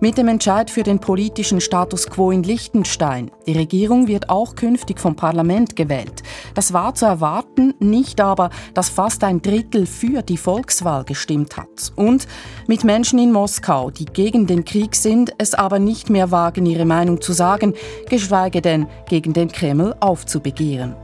Mit 0.00 0.18
dem 0.18 0.28
Entscheid 0.28 0.70
für 0.70 0.82
den 0.82 0.98
politischen 1.00 1.60
Status 1.60 2.08
quo 2.08 2.30
in 2.30 2.42
Liechtenstein. 2.42 3.30
Die 3.46 3.52
Regierung 3.52 4.08
wird 4.08 4.30
auch 4.30 4.54
künftig 4.54 5.00
vom 5.00 5.16
Parlament 5.16 5.76
gewählt. 5.76 6.22
Das 6.54 6.72
war 6.72 6.94
zu 6.94 7.06
erwarten, 7.06 7.74
nicht 7.78 8.20
aber, 8.20 8.50
dass 8.74 8.88
fast 8.88 9.24
ein 9.24 9.42
Drittel 9.42 9.86
für 9.86 10.22
die 10.22 10.36
Volkswahl 10.36 11.04
gestimmt 11.04 11.56
hat. 11.56 11.92
Und 11.96 12.26
mit 12.66 12.84
Menschen 12.84 13.18
in 13.18 13.32
Moskau, 13.32 13.90
die 13.90 14.04
gegen 14.04 14.46
den 14.46 14.64
Krieg 14.64 14.94
sind, 14.94 15.32
es 15.38 15.54
aber 15.54 15.78
nicht 15.78 16.10
mehr 16.10 16.30
wagen, 16.30 16.66
ihre 16.66 16.84
Meinung 16.84 17.20
zu 17.20 17.32
sagen, 17.32 17.74
geschweige 18.08 18.62
denn 18.62 18.86
gegen 19.08 19.32
den 19.32 19.50
Kreml 19.50 19.94
aufzubegehren. 20.00 20.94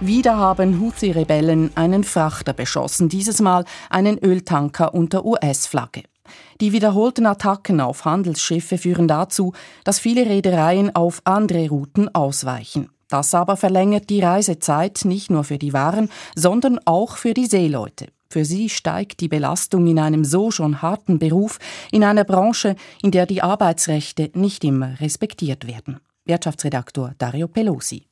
Wieder 0.00 0.36
haben 0.36 0.80
Houthi-Rebellen 0.80 1.72
einen 1.74 2.04
Frachter 2.04 2.52
beschossen, 2.52 3.08
dieses 3.08 3.40
Mal 3.40 3.64
einen 3.90 4.16
Öltanker 4.16 4.94
unter 4.94 5.24
US-Flagge. 5.24 6.04
Die 6.60 6.72
wiederholten 6.72 7.26
Attacken 7.26 7.80
auf 7.80 8.04
Handelsschiffe 8.04 8.78
führen 8.78 9.08
dazu, 9.08 9.54
dass 9.82 9.98
viele 9.98 10.26
Reedereien 10.26 10.94
auf 10.94 11.20
andere 11.24 11.68
Routen 11.68 12.14
ausweichen. 12.14 12.90
Das 13.08 13.34
aber 13.34 13.56
verlängert 13.56 14.08
die 14.08 14.20
Reisezeit 14.20 15.00
nicht 15.04 15.30
nur 15.30 15.42
für 15.42 15.58
die 15.58 15.72
Waren, 15.72 16.10
sondern 16.36 16.78
auch 16.84 17.16
für 17.16 17.34
die 17.34 17.46
Seeleute. 17.46 18.06
Für 18.30 18.44
sie 18.44 18.68
steigt 18.68 19.20
die 19.20 19.28
Belastung 19.28 19.84
in 19.88 19.98
einem 19.98 20.24
so 20.24 20.52
schon 20.52 20.80
harten 20.80 21.18
Beruf, 21.18 21.58
in 21.90 22.04
einer 22.04 22.24
Branche, 22.24 22.76
in 23.02 23.10
der 23.10 23.26
die 23.26 23.42
Arbeitsrechte 23.42 24.30
nicht 24.34 24.62
immer 24.62 25.00
respektiert 25.00 25.66
werden. 25.66 25.98
Wirtschaftsredaktor 26.24 27.14
Dario 27.18 27.48
Pelosi. 27.48 28.04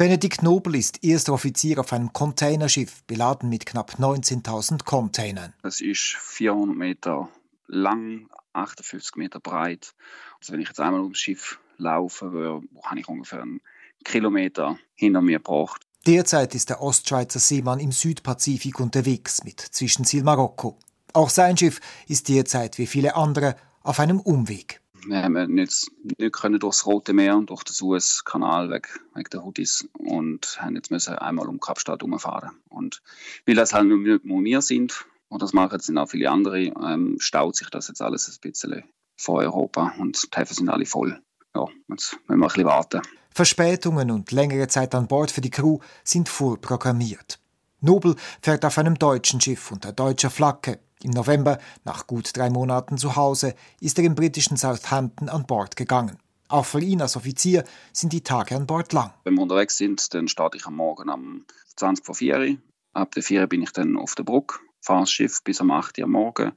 Benedikt 0.00 0.42
Nobel 0.42 0.76
ist 0.76 1.04
erster 1.04 1.34
Offizier 1.34 1.78
auf 1.78 1.92
einem 1.92 2.14
Containerschiff, 2.14 3.02
beladen 3.02 3.50
mit 3.50 3.66
knapp 3.66 3.96
19.000 3.98 4.86
Containern. 4.86 5.52
Es 5.62 5.82
ist 5.82 6.16
400 6.18 6.74
Meter 6.74 7.28
lang, 7.66 8.30
58 8.54 9.16
Meter 9.16 9.40
breit. 9.40 9.92
Also 10.38 10.54
wenn 10.54 10.60
ich 10.62 10.68
jetzt 10.68 10.80
einmal 10.80 11.02
ums 11.02 11.18
Schiff 11.18 11.60
laufe, 11.76 12.62
habe 12.82 12.98
ich 12.98 13.08
ungefähr 13.08 13.42
einen 13.42 13.60
Kilometer 14.02 14.78
hinter 14.94 15.20
mir 15.20 15.36
gebracht. 15.36 15.82
Derzeit 16.06 16.54
ist 16.54 16.70
der 16.70 16.80
Ostschweizer 16.80 17.38
Seemann 17.38 17.78
im 17.78 17.92
Südpazifik 17.92 18.80
unterwegs 18.80 19.44
mit 19.44 19.60
Zwischenziel 19.60 20.22
Marokko. 20.22 20.78
Auch 21.12 21.28
sein 21.28 21.58
Schiff 21.58 21.78
ist 22.08 22.30
derzeit 22.30 22.78
wie 22.78 22.86
viele 22.86 23.16
andere 23.16 23.54
auf 23.82 24.00
einem 24.00 24.20
Umweg 24.20 24.80
wir 25.06 25.22
haben 25.22 25.58
jetzt 25.58 25.90
nicht 26.18 26.32
können 26.32 26.58
durchs 26.58 26.86
Rote 26.86 27.12
Meer 27.12 27.36
und 27.36 27.50
durch 27.50 27.64
den 27.64 27.72
Suezkanal 27.72 28.70
weg, 28.70 29.00
wegen 29.14 29.30
der 29.30 29.44
Houthis 29.44 29.88
und 29.92 30.58
haben 30.60 30.76
jetzt 30.76 30.90
müssen 30.90 31.14
einmal 31.14 31.48
um 31.48 31.60
Kapstadt 31.60 32.02
umfahren. 32.02 32.50
Und 32.68 33.02
weil 33.46 33.54
das 33.54 33.72
halt 33.72 33.86
nicht 33.86 34.24
nur 34.24 34.44
wir 34.44 34.62
sind, 34.62 35.06
und 35.28 35.42
das 35.42 35.52
machen 35.52 35.72
jetzt 35.72 35.96
auch 35.96 36.08
viele 36.08 36.30
andere, 36.30 36.60
ähm, 36.60 37.16
staut 37.18 37.56
sich 37.56 37.70
das 37.70 37.88
jetzt 37.88 38.02
alles 38.02 38.28
ein 38.28 38.40
bisschen 38.40 38.84
vor 39.16 39.38
Europa 39.38 39.94
und 39.98 40.22
die 40.22 40.38
Häfen 40.38 40.54
sind 40.54 40.68
alle 40.68 40.86
voll. 40.86 41.20
Ja, 41.54 41.66
jetzt 41.88 41.88
müssen 41.88 42.18
wir 42.26 42.34
ein 42.34 42.40
bisschen 42.40 42.64
warten. 42.64 43.02
Verspätungen 43.32 44.10
und 44.10 44.32
längere 44.32 44.68
Zeit 44.68 44.94
an 44.94 45.06
Bord 45.06 45.30
für 45.30 45.40
die 45.40 45.50
Crew 45.50 45.78
sind 46.04 46.28
vorprogrammiert. 46.28 47.39
Nobel 47.80 48.14
fährt 48.42 48.64
auf 48.64 48.76
einem 48.78 48.98
deutschen 48.98 49.40
Schiff 49.40 49.70
unter 49.72 49.92
deutscher 49.92 50.30
Flagge. 50.30 50.80
Im 51.02 51.12
November, 51.12 51.58
nach 51.84 52.06
gut 52.06 52.36
drei 52.36 52.50
Monaten 52.50 52.98
zu 52.98 53.16
Hause, 53.16 53.54
ist 53.80 53.98
er 53.98 54.04
im 54.04 54.14
britischen 54.14 54.58
Southampton 54.58 55.30
an 55.30 55.46
Bord 55.46 55.76
gegangen. 55.76 56.18
Auch 56.48 56.66
für 56.66 56.80
ihn 56.80 57.00
als 57.00 57.16
Offizier 57.16 57.64
sind 57.92 58.12
die 58.12 58.22
Tage 58.22 58.54
an 58.54 58.66
Bord 58.66 58.92
lang. 58.92 59.14
Wenn 59.24 59.34
wir 59.34 59.42
unterwegs 59.42 59.78
sind, 59.78 60.12
dann 60.12 60.28
starte 60.28 60.58
ich 60.58 60.66
am 60.66 60.76
Morgen 60.76 61.08
um 61.08 61.46
20 61.76 62.04
vor 62.04 62.14
4 62.14 62.58
Ab 62.92 63.12
der 63.12 63.22
4 63.22 63.46
bin 63.46 63.62
ich 63.62 63.70
dann 63.70 63.96
auf 63.96 64.16
der 64.16 64.24
Brücke, 64.24 64.58
fahre 64.80 65.02
das 65.02 65.12
Schiff 65.12 65.42
bis 65.44 65.60
um 65.60 65.70
8 65.70 65.98
Uhr 65.98 66.04
am 66.04 66.10
Morgen. 66.10 66.52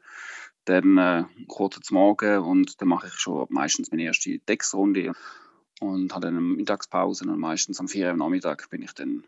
Dann 0.66 0.98
äh, 0.98 1.24
kurz 1.48 1.80
zum 1.82 1.96
Morgen 1.96 2.40
und 2.40 2.82
dann 2.82 2.88
mache 2.88 3.08
ich 3.08 3.14
schon 3.14 3.46
meistens 3.50 3.92
meine 3.92 4.04
erste 4.04 4.40
Decksrunde 4.40 5.14
und 5.80 6.12
habe 6.12 6.26
dann 6.26 6.38
eine 6.38 6.42
Mittagspause 6.42 7.26
und 7.26 7.40
meistens 7.40 7.80
am 7.80 7.88
4 7.88 8.08
Uhr 8.08 8.12
am 8.12 8.18
Nachmittag 8.18 8.70
bin 8.72 8.82
ich 8.82 8.94
dann 8.94 9.26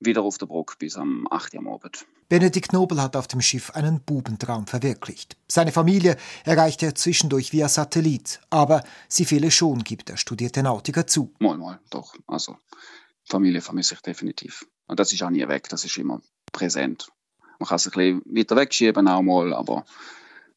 wieder 0.00 0.22
auf 0.22 0.38
der 0.38 0.46
Brücke 0.46 0.76
bis 0.78 0.96
am 0.96 1.26
8 1.30 1.54
Uhr 1.54 1.60
am 1.60 1.68
Abend. 1.68 2.06
Benedikt 2.28 2.72
Nobel 2.72 3.00
hat 3.00 3.16
auf 3.16 3.28
dem 3.28 3.40
Schiff 3.40 3.70
einen 3.70 4.00
Bubentraum 4.00 4.66
verwirklicht. 4.66 5.36
Seine 5.48 5.72
Familie 5.72 6.16
erreichte 6.44 6.86
er 6.86 6.94
zwischendurch 6.94 7.52
via 7.52 7.68
Satellit, 7.68 8.40
aber 8.50 8.82
sie 9.08 9.24
fehle 9.24 9.50
schon, 9.50 9.84
gibt 9.84 10.08
der 10.08 10.16
studierte 10.16 10.62
Nautiker 10.62 11.06
zu. 11.06 11.32
Mal, 11.38 11.56
mal, 11.56 11.80
doch. 11.90 12.14
Also, 12.26 12.56
Familie 13.24 13.60
vermisse 13.60 13.94
ich 13.94 14.00
definitiv. 14.00 14.66
Und 14.86 14.98
das 15.00 15.12
ist 15.12 15.22
auch 15.22 15.30
nie 15.30 15.46
weg, 15.46 15.68
das 15.68 15.84
ist 15.84 15.96
immer 15.98 16.20
präsent. 16.52 17.12
Man 17.58 17.68
kann 17.68 17.76
es 17.76 17.86
ein 17.86 17.92
bisschen 17.92 18.22
weiter 18.26 18.56
wegschieben 18.56 19.08
auch 19.08 19.22
mal, 19.22 19.54
aber 19.54 19.84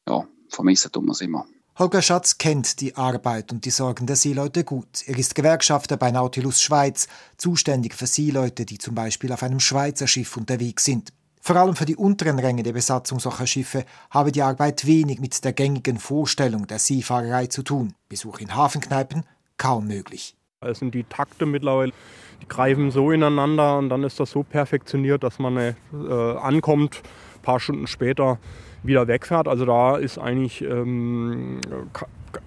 ja, 0.08 0.28
vermissen 0.50 0.92
tun 0.92 1.06
wir 1.06 1.12
es 1.12 1.22
immer. 1.22 1.46
Holger 1.80 2.02
Schatz 2.02 2.38
kennt 2.38 2.82
die 2.82 2.98
Arbeit 2.98 3.54
und 3.54 3.64
die 3.64 3.70
Sorgen 3.70 4.06
der 4.06 4.18
Seeleute 4.18 4.66
gut. 4.66 5.02
Er 5.08 5.18
ist 5.18 5.34
Gewerkschafter 5.34 5.96
bei 5.96 6.12
Nautilus 6.12 6.62
Schweiz, 6.62 7.08
zuständig 7.38 7.94
für 7.94 8.06
Seeleute, 8.06 8.66
die 8.66 8.78
zum 8.78 8.96
Beispiel 8.96 9.32
auf 9.32 9.44
einem 9.44 9.62
Schweizer 9.62 10.06
Schiff 10.06 10.36
unterwegs 10.36 10.84
sind. 10.84 11.14
Vor 11.40 11.56
allem 11.56 11.78
für 11.78 11.86
die 11.86 11.96
unteren 11.96 12.38
Ränge 12.38 12.64
der 12.64 12.74
Besatzung 12.74 13.22
solcher 13.22 13.48
Schiffe 13.48 13.86
habe 14.10 14.34
die 14.34 14.42
Arbeit 14.42 14.86
wenig 14.86 15.22
mit 15.22 15.42
der 15.46 15.54
gängigen 15.54 16.00
Vorstellung 16.00 16.68
der 16.68 16.80
Seefahrerei 16.80 17.48
zu 17.48 17.64
tun. 17.64 17.94
Besuch 18.10 18.42
in 18.42 18.54
Hafenkneipen 18.54 19.24
kaum 19.56 19.88
möglich. 19.88 20.36
Es 20.60 20.80
die 20.82 21.06
Takte 21.06 21.46
mittlerweile, 21.46 21.94
die 22.42 22.48
greifen 22.50 22.92
so 22.92 23.12
ineinander 23.12 23.78
und 23.78 23.88
dann 23.88 24.04
ist 24.04 24.20
das 24.20 24.32
so 24.32 24.44
perfektioniert, 24.44 25.24
dass 25.24 25.40
man 25.40 25.56
äh, 25.56 25.74
ankommt, 25.94 27.02
paar 27.50 27.60
Stunden 27.60 27.88
später 27.88 28.38
wieder 28.84 29.08
wegfährt. 29.08 29.48
Also 29.48 29.66
da 29.66 29.98
ist 29.98 30.20
eigentlich 30.20 30.62
ähm, 30.62 31.62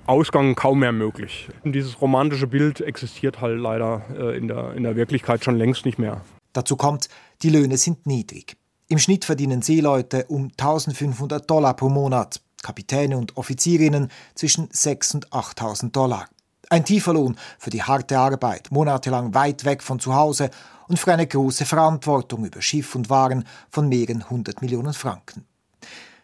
Ausgang 0.07 0.55
kaum 0.55 0.79
mehr 0.79 0.93
möglich. 0.93 1.49
Und 1.65 1.73
dieses 1.73 2.01
romantische 2.01 2.47
Bild 2.47 2.81
existiert 2.81 3.41
halt 3.41 3.59
leider 3.59 4.03
äh, 4.17 4.37
in, 4.37 4.47
der, 4.47 4.75
in 4.75 4.85
der 4.85 4.95
Wirklichkeit 4.95 5.45
schon 5.45 5.57
längst 5.57 5.85
nicht 5.85 5.99
mehr. 5.99 6.21
Dazu 6.53 6.77
kommt, 6.77 7.09
die 7.43 7.51
Löhne 7.51 7.77
sind 7.79 8.07
niedrig. 8.07 8.57
Im 8.89 8.99
Schnitt 8.99 9.25
verdienen 9.25 9.63
Seeleute 9.63 10.27
um 10.29 10.51
1500 10.57 11.51
Dollar 11.51 11.75
pro 11.75 11.89
Monat, 11.89 12.41
Kapitäne 12.63 13.17
und 13.17 13.37
Offizierinnen 13.37 14.09
zwischen 14.37 14.69
6.000 14.69 15.15
und 15.15 15.29
8.000 15.31 15.91
Dollar. 15.91 16.29
Ein 16.73 16.87
tiefer 16.87 17.13
Lohn 17.13 17.37
für 17.59 17.69
die 17.69 17.83
harte 17.83 18.19
Arbeit, 18.19 18.73
monatelang 18.73 19.35
weit 19.35 19.67
weg 19.67 19.83
von 19.83 20.01
zu 20.01 20.15
Hause 20.15 20.49
und 20.89 20.99
für 20.99 21.13
eine 21.13 21.27
große 21.27 21.67
Verantwortung 21.67 22.47
über 22.47 22.63
Schiff 22.63 22.95
und 22.95 23.11
Waren 23.11 23.45
von 23.69 23.91
mehreren 23.91 24.31
hundert 24.31 24.63
Millionen 24.63 24.95
Franken. 24.95 25.45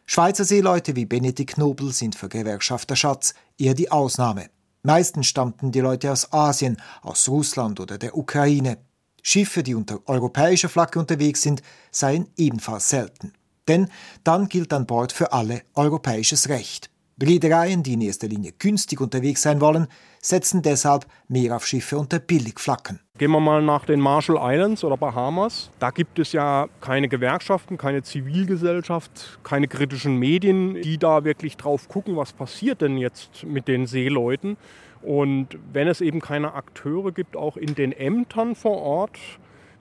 Schweizer 0.06 0.46
Seeleute 0.46 0.96
wie 0.96 1.04
Benedikt 1.04 1.58
Nobel 1.58 1.92
sind 1.92 2.14
für 2.14 2.30
Gewerkschafter 2.30 2.96
Schatz 2.96 3.34
eher 3.58 3.74
die 3.74 3.90
Ausnahme. 3.90 4.48
Meistens 4.82 5.26
stammten 5.26 5.70
die 5.70 5.80
Leute 5.80 6.10
aus 6.10 6.32
Asien, 6.32 6.78
aus 7.02 7.28
Russland 7.28 7.78
oder 7.78 7.98
der 7.98 8.16
Ukraine. 8.16 8.78
Schiffe, 9.22 9.62
die 9.62 9.74
unter 9.74 9.98
europäischer 10.06 10.70
Flagge 10.70 10.98
unterwegs 10.98 11.42
sind, 11.42 11.60
seien 11.90 12.26
ebenfalls 12.38 12.88
selten. 12.88 13.34
Denn 13.68 13.90
dann 14.24 14.48
gilt 14.48 14.72
an 14.72 14.86
Bord 14.86 15.12
für 15.12 15.30
alle 15.30 15.60
europäisches 15.74 16.48
Recht. 16.48 16.88
Reedereien, 17.26 17.82
die 17.82 17.94
in 17.94 18.00
erster 18.00 18.28
Linie 18.28 18.52
günstig 18.58 19.00
unterwegs 19.00 19.42
sein 19.42 19.60
wollen, 19.60 19.88
setzen 20.20 20.62
deshalb 20.62 21.06
mehr 21.26 21.56
auf 21.56 21.66
Schiffe 21.66 21.98
unter 21.98 22.18
Billigflaggen. 22.20 23.00
Gehen 23.18 23.32
wir 23.32 23.40
mal 23.40 23.62
nach 23.62 23.84
den 23.84 24.00
Marshall 24.00 24.38
Islands 24.40 24.84
oder 24.84 24.96
Bahamas. 24.96 25.70
Da 25.80 25.90
gibt 25.90 26.20
es 26.20 26.32
ja 26.32 26.68
keine 26.80 27.08
Gewerkschaften, 27.08 27.76
keine 27.76 28.02
Zivilgesellschaft, 28.02 29.40
keine 29.42 29.66
kritischen 29.66 30.16
Medien, 30.16 30.80
die 30.80 30.98
da 30.98 31.24
wirklich 31.24 31.56
drauf 31.56 31.88
gucken, 31.88 32.16
was 32.16 32.32
passiert 32.32 32.80
denn 32.80 32.96
jetzt 32.96 33.44
mit 33.44 33.66
den 33.66 33.86
Seeleuten. 33.86 34.56
Und 35.02 35.58
wenn 35.72 35.88
es 35.88 36.00
eben 36.00 36.20
keine 36.20 36.54
Akteure 36.54 37.12
gibt, 37.12 37.36
auch 37.36 37.56
in 37.56 37.74
den 37.74 37.92
Ämtern 37.92 38.54
vor 38.54 38.78
Ort, 38.78 39.18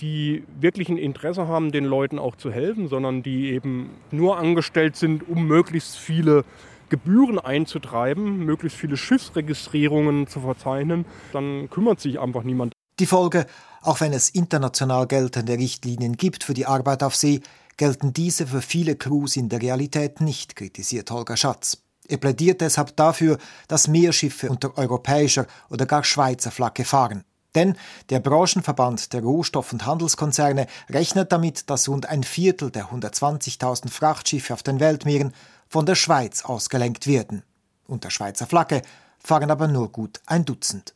die 0.01 0.43
wirklich 0.59 0.89
ein 0.89 0.97
Interesse 0.97 1.47
haben, 1.47 1.71
den 1.71 1.85
Leuten 1.85 2.19
auch 2.19 2.35
zu 2.35 2.51
helfen, 2.51 2.87
sondern 2.87 3.23
die 3.23 3.51
eben 3.51 3.91
nur 4.11 4.37
angestellt 4.37 4.95
sind, 4.95 5.27
um 5.27 5.47
möglichst 5.47 5.97
viele 5.97 6.43
Gebühren 6.89 7.39
einzutreiben, 7.39 8.39
möglichst 8.39 8.77
viele 8.77 8.97
Schiffsregistrierungen 8.97 10.27
zu 10.27 10.41
verzeichnen, 10.41 11.05
dann 11.33 11.69
kümmert 11.69 11.99
sich 11.99 12.19
einfach 12.19 12.43
niemand. 12.43 12.73
Die 12.99 13.05
Folge, 13.05 13.45
auch 13.81 14.01
wenn 14.01 14.13
es 14.13 14.29
international 14.29 15.07
geltende 15.07 15.57
Richtlinien 15.57 16.17
gibt 16.17 16.43
für 16.43 16.53
die 16.53 16.65
Arbeit 16.65 17.03
auf 17.03 17.15
See, 17.15 17.41
gelten 17.77 18.11
diese 18.11 18.47
für 18.47 18.61
viele 18.61 18.95
Crews 18.95 19.37
in 19.37 19.49
der 19.49 19.61
Realität 19.61 20.19
nicht, 20.19 20.55
kritisiert 20.55 21.11
Holger 21.11 21.37
Schatz. 21.37 21.83
Er 22.07 22.17
plädiert 22.17 22.61
deshalb 22.61 22.95
dafür, 22.95 23.37
dass 23.67 23.87
mehr 23.87 24.13
Schiffe 24.13 24.49
unter 24.49 24.77
europäischer 24.77 25.45
oder 25.69 25.85
gar 25.85 26.03
Schweizer 26.03 26.51
Flagge 26.51 26.85
fahren. 26.85 27.23
Denn 27.57 27.75
der 28.11 28.19
Branchenverband 28.19 29.13
der 29.13 29.23
Rohstoff- 29.23 29.73
und 29.73 29.83
Handelskonzerne 29.87 30.67
rechnet 30.91 31.31
damit, 31.31 31.71
dass 31.71 31.89
rund 31.89 32.07
ein 32.07 32.21
Viertel 32.21 32.69
der 32.69 32.91
120.000 32.91 33.89
Frachtschiffe 33.89 34.53
auf 34.53 34.61
den 34.61 34.79
Weltmeeren 34.79 35.33
von 35.67 35.87
der 35.87 35.95
Schweiz 35.95 36.45
ausgelenkt 36.45 37.07
werden. 37.07 37.41
Unter 37.87 38.11
Schweizer 38.11 38.45
Flagge 38.45 38.83
fahren 39.17 39.49
aber 39.49 39.67
nur 39.67 39.91
gut 39.91 40.21
ein 40.27 40.45
Dutzend. 40.45 40.93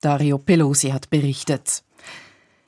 Dario 0.00 0.38
Pelosi 0.38 0.92
hat 0.92 1.10
berichtet. 1.10 1.82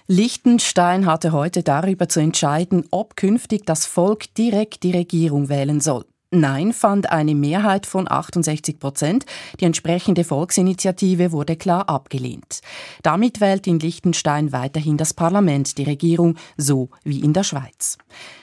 Liechtenstein 0.07 1.07
hatte 1.07 1.33
heute 1.33 1.63
darüber 1.63 2.11
zu 2.11 2.21
entscheiden, 2.21 2.85
ob 2.91 3.17
künftig 3.17 3.65
das 3.65 3.87
Volk 3.87 4.35
direkt 4.35 4.83
die 4.83 4.93
Regierung 4.93 5.49
wählen 5.49 5.81
soll. 5.81 6.05
Nein 6.33 6.73
fand 6.73 7.11
eine 7.11 7.35
Mehrheit 7.35 7.87
von 7.87 8.09
68 8.09 8.79
Prozent. 8.79 9.27
Die 9.59 9.65
entsprechende 9.65 10.23
Volksinitiative 10.23 11.33
wurde 11.33 11.57
klar 11.57 11.89
abgelehnt. 11.89 12.61
Damit 13.03 13.41
wählt 13.41 13.67
in 13.67 13.81
Liechtenstein 13.81 14.53
weiterhin 14.53 14.97
das 14.97 15.13
Parlament 15.13 15.77
die 15.77 15.83
Regierung, 15.83 16.37
so 16.57 16.89
wie 17.03 17.19
in 17.21 17.33
der 17.33 17.43
Schweiz. 17.43 17.99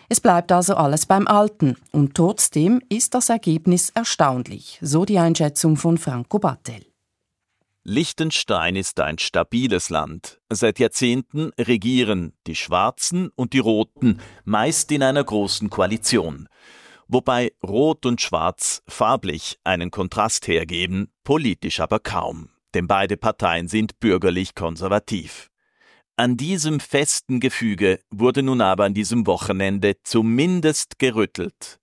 Es 0.09 0.19
bleibt 0.19 0.51
also 0.51 0.75
alles 0.75 1.05
beim 1.05 1.27
Alten. 1.27 1.77
Und 1.93 2.13
trotzdem 2.13 2.81
ist 2.89 3.13
das 3.13 3.29
Ergebnis 3.29 3.89
erstaunlich, 3.91 4.79
so 4.81 5.05
die 5.05 5.19
Einschätzung 5.19 5.77
von 5.77 5.97
Franco 5.97 6.39
Battel. 6.39 6.85
Liechtenstein 7.85 8.75
ist 8.75 8.99
ein 8.99 9.17
stabiles 9.17 9.89
Land. 9.89 10.41
Seit 10.49 10.79
Jahrzehnten 10.79 11.51
regieren 11.57 12.33
die 12.47 12.55
Schwarzen 12.55 13.29
und 13.37 13.53
die 13.53 13.59
Roten, 13.59 14.19
meist 14.43 14.91
in 14.91 15.03
einer 15.03 15.23
großen 15.23 15.69
Koalition 15.69 16.49
wobei 17.07 17.51
Rot 17.63 18.05
und 18.05 18.21
Schwarz 18.21 18.81
farblich 18.87 19.59
einen 19.63 19.91
Kontrast 19.91 20.47
hergeben, 20.47 21.11
politisch 21.23 21.79
aber 21.79 21.99
kaum, 21.99 22.49
denn 22.73 22.87
beide 22.87 23.17
Parteien 23.17 23.67
sind 23.67 23.99
bürgerlich 23.99 24.55
konservativ. 24.55 25.49
An 26.15 26.35
diesem 26.35 26.79
festen 26.79 27.39
Gefüge 27.39 27.99
wurde 28.09 28.41
nun 28.41 28.61
aber 28.61 28.85
an 28.85 28.93
diesem 28.93 29.27
Wochenende 29.27 29.97
zumindest 30.03 30.97
gerüttelt. 30.97 31.79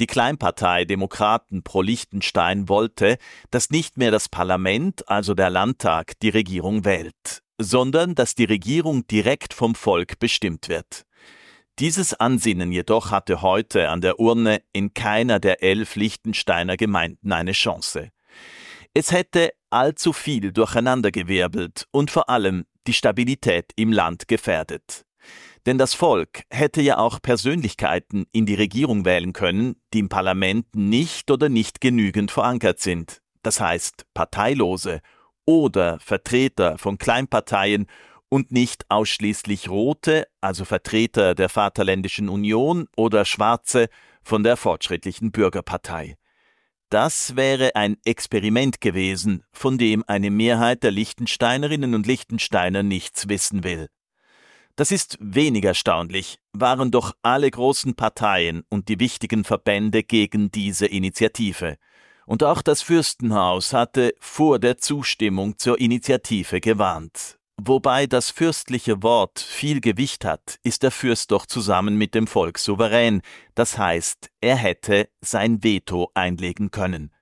Die 0.00 0.06
Kleinpartei 0.06 0.84
Demokraten 0.84 1.62
pro 1.62 1.82
Liechtenstein 1.82 2.68
wollte, 2.68 3.18
dass 3.50 3.70
nicht 3.70 3.96
mehr 3.96 4.10
das 4.10 4.28
Parlament, 4.28 5.08
also 5.08 5.34
der 5.34 5.50
Landtag, 5.50 6.18
die 6.20 6.28
Regierung 6.28 6.84
wählt, 6.84 7.42
sondern 7.58 8.14
dass 8.14 8.34
die 8.34 8.44
Regierung 8.44 9.06
direkt 9.06 9.54
vom 9.54 9.74
Volk 9.74 10.18
bestimmt 10.18 10.68
wird. 10.68 11.04
Dieses 11.78 12.12
Ansinnen 12.12 12.72
jedoch 12.72 13.12
hatte 13.12 13.40
heute 13.40 13.88
an 13.88 14.00
der 14.00 14.18
Urne 14.18 14.62
in 14.72 14.94
keiner 14.94 15.38
der 15.38 15.62
elf 15.62 15.94
Liechtensteiner 15.94 16.76
Gemeinden 16.76 17.32
eine 17.32 17.52
Chance. 17.52 18.10
Es 18.94 19.12
hätte 19.12 19.52
allzu 19.70 20.12
viel 20.12 20.50
durcheinandergewirbelt 20.52 21.86
und 21.92 22.10
vor 22.10 22.28
allem 22.30 22.64
die 22.88 22.94
Stabilität 22.94 23.70
im 23.76 23.92
Land 23.92 24.26
gefährdet. 24.26 25.04
Denn 25.66 25.78
das 25.78 25.94
Volk 25.94 26.42
hätte 26.50 26.80
ja 26.80 26.98
auch 26.98 27.22
Persönlichkeiten 27.22 28.26
in 28.32 28.44
die 28.44 28.56
Regierung 28.56 29.04
wählen 29.04 29.32
können, 29.32 29.76
die 29.94 30.00
im 30.00 30.08
Parlament 30.08 30.74
nicht 30.74 31.30
oder 31.30 31.48
nicht 31.48 31.80
genügend 31.80 32.32
verankert 32.32 32.80
sind, 32.80 33.20
das 33.44 33.60
heißt 33.60 34.04
Parteilose 34.14 35.00
oder 35.44 36.00
Vertreter 36.00 36.76
von 36.76 36.98
Kleinparteien 36.98 37.86
und 38.28 38.52
nicht 38.52 38.84
ausschließlich 38.88 39.68
Rote, 39.68 40.26
also 40.40 40.64
Vertreter 40.64 41.34
der 41.34 41.48
Vaterländischen 41.48 42.28
Union 42.28 42.88
oder 42.96 43.24
Schwarze 43.24 43.88
von 44.22 44.42
der 44.42 44.56
Fortschrittlichen 44.56 45.32
Bürgerpartei. 45.32 46.16
Das 46.90 47.36
wäre 47.36 47.76
ein 47.76 47.98
Experiment 48.04 48.80
gewesen, 48.80 49.44
von 49.52 49.76
dem 49.76 50.04
eine 50.06 50.30
Mehrheit 50.30 50.82
der 50.82 50.90
Liechtensteinerinnen 50.90 51.94
und 51.94 52.06
Liechtensteiner 52.06 52.82
nichts 52.82 53.28
wissen 53.28 53.62
will. 53.62 53.88
Das 54.76 54.92
ist 54.92 55.18
wenig 55.20 55.64
erstaunlich, 55.64 56.38
waren 56.52 56.90
doch 56.90 57.12
alle 57.22 57.50
großen 57.50 57.94
Parteien 57.94 58.62
und 58.68 58.88
die 58.88 59.00
wichtigen 59.00 59.44
Verbände 59.44 60.02
gegen 60.02 60.50
diese 60.50 60.86
Initiative. 60.86 61.76
Und 62.26 62.44
auch 62.44 62.62
das 62.62 62.82
Fürstenhaus 62.82 63.72
hatte 63.72 64.14
vor 64.20 64.58
der 64.58 64.78
Zustimmung 64.78 65.58
zur 65.58 65.80
Initiative 65.80 66.60
gewarnt. 66.60 67.37
Wobei 67.60 68.06
das 68.06 68.30
fürstliche 68.30 69.02
Wort 69.02 69.40
viel 69.40 69.80
Gewicht 69.80 70.24
hat, 70.24 70.60
ist 70.62 70.84
der 70.84 70.92
Fürst 70.92 71.32
doch 71.32 71.44
zusammen 71.44 71.96
mit 71.96 72.14
dem 72.14 72.28
Volk 72.28 72.56
souverän, 72.56 73.20
das 73.56 73.76
heißt, 73.76 74.30
er 74.40 74.54
hätte 74.54 75.08
sein 75.20 75.64
Veto 75.64 76.08
einlegen 76.14 76.70
können. 76.70 77.12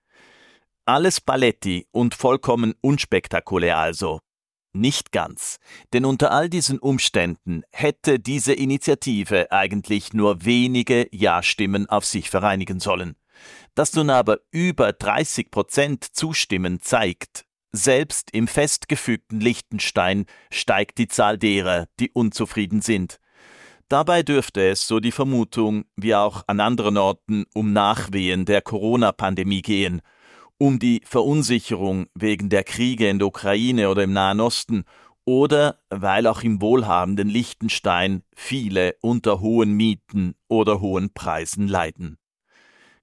Alles 0.84 1.22
Paletti 1.22 1.86
und 1.90 2.14
vollkommen 2.14 2.74
unspektakulär 2.82 3.78
also. 3.78 4.20
Nicht 4.74 5.10
ganz, 5.10 5.56
denn 5.94 6.04
unter 6.04 6.32
all 6.32 6.50
diesen 6.50 6.78
Umständen 6.78 7.62
hätte 7.72 8.20
diese 8.20 8.52
Initiative 8.52 9.50
eigentlich 9.50 10.12
nur 10.12 10.44
wenige 10.44 11.08
Ja-Stimmen 11.12 11.88
auf 11.88 12.04
sich 12.04 12.28
vereinigen 12.28 12.78
sollen. 12.78 13.16
Dass 13.74 13.94
nun 13.94 14.10
aber 14.10 14.40
über 14.50 14.92
30 14.92 15.50
Prozent 15.50 16.04
zustimmen, 16.04 16.80
zeigt, 16.82 17.46
selbst 17.72 18.30
im 18.32 18.48
festgefügten 18.48 19.40
Liechtenstein 19.40 20.26
steigt 20.50 20.98
die 20.98 21.08
Zahl 21.08 21.38
derer, 21.38 21.86
die 22.00 22.10
unzufrieden 22.10 22.80
sind. 22.80 23.18
Dabei 23.88 24.22
dürfte 24.22 24.68
es, 24.68 24.86
so 24.86 24.98
die 24.98 25.12
Vermutung, 25.12 25.84
wie 25.96 26.14
auch 26.14 26.42
an 26.48 26.60
anderen 26.60 26.96
Orten, 26.96 27.44
um 27.54 27.72
Nachwehen 27.72 28.44
der 28.44 28.60
Corona-Pandemie 28.60 29.62
gehen, 29.62 30.02
um 30.58 30.78
die 30.78 31.02
Verunsicherung 31.04 32.06
wegen 32.14 32.48
der 32.48 32.64
Kriege 32.64 33.08
in 33.08 33.18
der 33.18 33.28
Ukraine 33.28 33.88
oder 33.90 34.02
im 34.02 34.12
Nahen 34.12 34.40
Osten 34.40 34.84
oder 35.24 35.78
weil 35.90 36.26
auch 36.26 36.42
im 36.42 36.60
wohlhabenden 36.60 37.28
Liechtenstein 37.28 38.22
viele 38.34 38.96
unter 39.02 39.40
hohen 39.40 39.72
Mieten 39.72 40.34
oder 40.48 40.80
hohen 40.80 41.12
Preisen 41.12 41.68
leiden. 41.68 42.16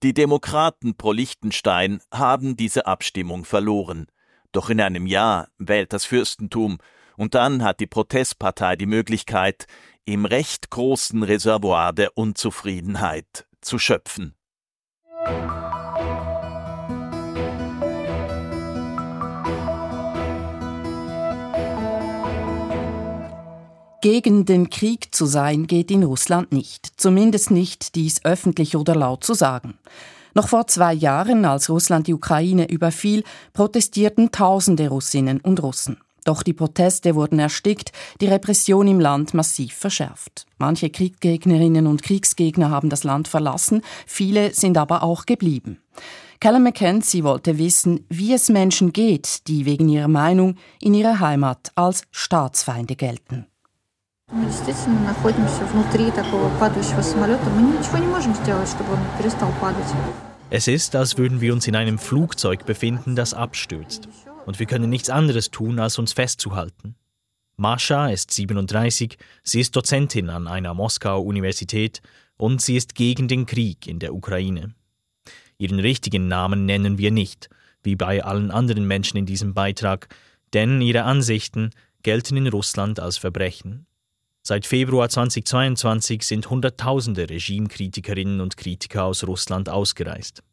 Die 0.03 0.13
Demokraten 0.13 0.95
pro 0.95 1.11
Liechtenstein 1.11 2.01
haben 2.11 2.57
diese 2.57 2.87
Abstimmung 2.87 3.45
verloren. 3.45 4.07
Doch 4.53 4.69
in 4.69 4.79
einem 4.79 5.07
Jahr 5.07 5.49
wählt 5.57 5.91
das 5.91 6.05
Fürstentum, 6.05 6.77
und 7.17 7.35
dann 7.35 7.63
hat 7.63 7.79
die 7.79 7.87
Protestpartei 7.87 8.75
die 8.75 8.85
Möglichkeit, 8.85 9.67
im 10.05 10.25
recht 10.25 10.69
großen 10.69 11.21
Reservoir 11.23 11.91
der 11.93 12.17
Unzufriedenheit 12.17 13.45
zu 13.61 13.77
schöpfen. 13.77 14.35
Gegen 24.01 24.45
den 24.45 24.69
Krieg 24.69 25.15
zu 25.15 25.25
sein 25.25 25.65
geht 25.65 25.89
in 25.89 26.03
Russland 26.03 26.51
nicht, 26.51 26.93
zumindest 26.97 27.51
nicht 27.51 27.95
dies 27.95 28.25
öffentlich 28.25 28.75
oder 28.75 28.95
laut 28.95 29.23
zu 29.23 29.33
sagen. 29.33 29.79
Noch 30.33 30.47
vor 30.47 30.67
zwei 30.67 30.93
Jahren, 30.93 31.45
als 31.45 31.69
Russland 31.69 32.07
die 32.07 32.13
Ukraine 32.13 32.69
überfiel, 32.69 33.23
protestierten 33.53 34.31
Tausende 34.31 34.89
Russinnen 34.89 35.39
und 35.41 35.61
Russen. 35.61 35.97
Doch 36.25 36.41
die 36.41 36.53
Proteste 36.53 37.15
wurden 37.15 37.39
erstickt, 37.39 37.91
die 38.21 38.27
Repression 38.27 38.87
im 38.87 38.99
Land 38.99 39.33
massiv 39.33 39.73
verschärft. 39.75 40.45
Manche 40.57 40.89
Kriegsgegnerinnen 40.89 41.85
und 41.85 42.01
Kriegsgegner 42.01 42.69
haben 42.69 42.89
das 42.89 43.03
Land 43.03 43.27
verlassen, 43.27 43.81
viele 44.07 44.53
sind 44.53 44.77
aber 44.77 45.03
auch 45.03 45.25
geblieben. 45.25 45.81
Callum 46.39 46.63
McKenzie 46.63 47.23
wollte 47.23 47.57
wissen, 47.57 48.05
wie 48.09 48.33
es 48.33 48.49
Menschen 48.49 48.91
geht, 48.91 49.47
die 49.47 49.65
wegen 49.65 49.87
ihrer 49.87 50.07
Meinung 50.07 50.55
in 50.81 50.93
ihrer 50.93 51.19
Heimat 51.19 51.71
als 51.75 52.03
Staatsfeinde 52.11 52.95
gelten. 52.95 53.47
Мы 54.32 54.44
действительно 54.44 55.00
находимся 55.00 55.64
внутри 55.64 56.10
такого 56.10 56.50
падающего 56.58 57.00
самолета. 57.00 57.48
Мы 57.48 57.62
ничего 57.62 57.96
не 57.96 58.06
можем 58.06 58.34
сделать, 58.34 58.68
чтобы 58.68 58.92
он 58.92 58.98
перестал 59.16 59.50
падать. 59.58 59.86
Es 60.50 60.68
ist, 60.68 60.94
als 60.94 61.16
würden 61.16 61.40
wir 61.40 61.54
uns 61.54 61.66
in 61.66 61.74
einem 61.74 61.98
Flugzeug 61.98 62.66
befinden, 62.66 63.16
das 63.16 63.32
abstürzt. 63.32 64.06
Und 64.44 64.58
wir 64.58 64.66
können 64.66 64.90
nichts 64.90 65.08
anderes 65.08 65.50
tun, 65.50 65.78
als 65.78 65.98
uns 65.98 66.12
festzuhalten. 66.12 66.94
Mascha 67.56 68.10
ist 68.10 68.30
37, 68.30 69.16
sie 69.44 69.60
ist 69.60 69.74
Dozentin 69.74 70.28
an 70.28 70.46
einer 70.46 70.74
Moskauer 70.74 71.24
Universität 71.24 72.02
und 72.36 72.60
sie 72.60 72.76
ist 72.76 72.94
gegen 72.94 73.28
den 73.28 73.46
Krieg 73.46 73.86
in 73.86 73.98
der 73.98 74.14
Ukraine. 74.14 74.74
Ihren 75.56 75.80
richtigen 75.80 76.28
Namen 76.28 76.66
nennen 76.66 76.98
wir 76.98 77.10
nicht, 77.10 77.48
wie 77.82 77.96
bei 77.96 78.22
allen 78.22 78.50
anderen 78.50 78.86
Menschen 78.86 79.16
in 79.16 79.26
diesem 79.26 79.54
Beitrag, 79.54 80.08
denn 80.52 80.82
ihre 80.82 81.04
Ansichten 81.04 81.70
gelten 82.02 82.36
in 82.36 82.46
Russland 82.46 83.00
als 83.00 83.16
Verbrechen. 83.16 83.86
Seit 84.45 84.65
Februar 84.65 85.07
2022 85.07 86.23
sind 86.23 86.49
Hunderttausende 86.49 87.29
Regimekritikerinnen 87.29 88.41
und 88.41 88.57
Kritiker 88.57 89.05
aus 89.05 89.25
Russland 89.25 89.69
ausgereist. 89.69 90.43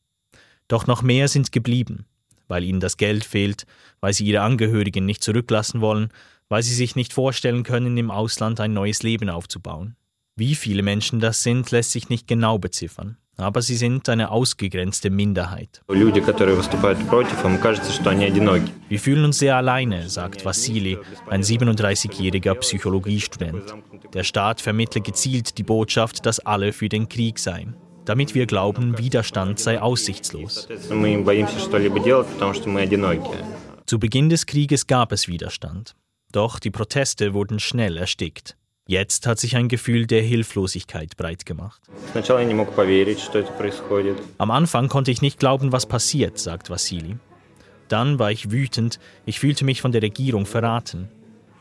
Doch 0.68 0.86
noch 0.86 1.02
mehr 1.02 1.26
sind 1.26 1.50
geblieben, 1.50 2.06
weil 2.46 2.62
ihnen 2.62 2.78
das 2.78 2.96
Geld 2.98 3.24
fehlt, 3.24 3.66
weil 4.00 4.12
sie 4.12 4.26
ihre 4.26 4.42
Angehörigen 4.42 5.06
nicht 5.06 5.24
zurücklassen 5.24 5.80
wollen, 5.80 6.12
weil 6.48 6.62
sie 6.62 6.74
sich 6.74 6.94
nicht 6.94 7.12
vorstellen 7.12 7.64
können, 7.64 7.96
im 7.96 8.12
Ausland 8.12 8.60
ein 8.60 8.72
neues 8.72 9.02
Leben 9.02 9.28
aufzubauen. 9.28 9.96
Wie 10.36 10.54
viele 10.54 10.84
Menschen 10.84 11.18
das 11.18 11.42
sind, 11.42 11.72
lässt 11.72 11.90
sich 11.90 12.08
nicht 12.08 12.28
genau 12.28 12.58
beziffern 12.58 13.16
aber 13.40 13.62
sie 13.62 13.76
sind 13.76 14.08
eine 14.08 14.30
ausgegrenzte 14.30 15.10
Minderheit. 15.10 15.82
Wir 18.88 19.00
fühlen 19.00 19.24
uns 19.24 19.38
sehr 19.38 19.56
alleine, 19.56 20.08
sagt 20.08 20.44
Vassili, 20.44 20.98
ein 21.28 21.42
37-jähriger 21.42 22.54
Psychologiestudent. 22.54 23.74
Der 24.12 24.24
Staat 24.24 24.60
vermittle 24.60 25.00
gezielt 25.00 25.58
die 25.58 25.62
Botschaft, 25.62 26.26
dass 26.26 26.40
alle 26.40 26.72
für 26.72 26.88
den 26.88 27.08
Krieg 27.08 27.38
seien 27.38 27.76
damit 28.06 28.34
wir 28.34 28.46
glauben, 28.46 28.98
Widerstand 28.98 29.60
sei 29.60 29.80
aussichtslos. 29.80 30.66
Zu 33.86 33.98
Beginn 34.00 34.28
des 34.28 34.46
Krieges 34.46 34.86
gab 34.88 35.12
es 35.12 35.28
Widerstand. 35.28 35.94
Doch 36.32 36.58
die 36.58 36.70
Proteste 36.70 37.34
wurden 37.34 37.60
schnell 37.60 37.96
erstickt. 37.96 38.56
Jetzt 38.90 39.28
hat 39.28 39.38
sich 39.38 39.54
ein 39.54 39.68
Gefühl 39.68 40.08
der 40.08 40.20
Hilflosigkeit 40.20 41.16
breit 41.16 41.46
gemacht. 41.46 41.80
Am 44.38 44.50
Anfang 44.50 44.88
konnte 44.88 45.12
ich 45.12 45.22
nicht 45.22 45.38
glauben, 45.38 45.70
was 45.70 45.86
passiert, 45.86 46.40
sagt 46.40 46.70
Vassili. 46.70 47.16
Dann 47.86 48.18
war 48.18 48.32
ich 48.32 48.50
wütend, 48.50 48.98
ich 49.26 49.38
fühlte 49.38 49.64
mich 49.64 49.80
von 49.80 49.92
der 49.92 50.02
Regierung 50.02 50.44
verraten. 50.44 51.08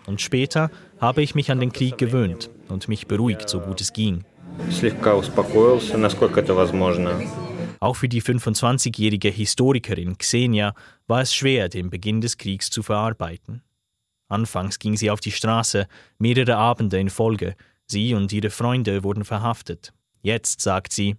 Und 0.08 0.22
später 0.22 0.72
habe 1.00 1.22
ich 1.22 1.36
mich 1.36 1.52
an 1.52 1.60
den 1.60 1.72
Krieg 1.72 2.00
gewöhnt 2.00 2.50
und 2.68 2.88
mich 2.88 3.06
beruhigt, 3.06 3.48
so 3.48 3.60
gut 3.60 3.80
es 3.80 3.94
ging. 3.94 4.26
Auch 7.80 7.96
für 7.96 8.10
die 8.10 8.24
25-jährige 8.24 9.30
Historikerin 9.30 10.18
Xenia 10.18 10.74
war 11.06 11.22
es 11.22 11.36
schwer, 11.36 11.70
den 11.70 11.92
Beginn 11.92 12.22
des 12.22 12.40
Kriegs 12.40 12.72
zu 12.72 12.82
verarbeiten. 12.82 13.62
Anfangs 14.29 14.79
ging 14.79 14.97
sie 14.97 15.11
auf 15.11 15.21
die 15.21 15.33
Straße, 15.33 15.87
mehrere 16.19 16.57
Abende 16.57 16.99
in 16.99 17.11
Folge. 17.11 17.55
Sie 17.87 18.15
und 18.15 18.33
ihre 18.33 18.51
Freunde 18.51 19.05
wurden 19.05 19.25
verhaftet. 19.25 19.93
Jetzt 20.23 20.63
sagt 20.63 20.93
sie, 20.93 21.17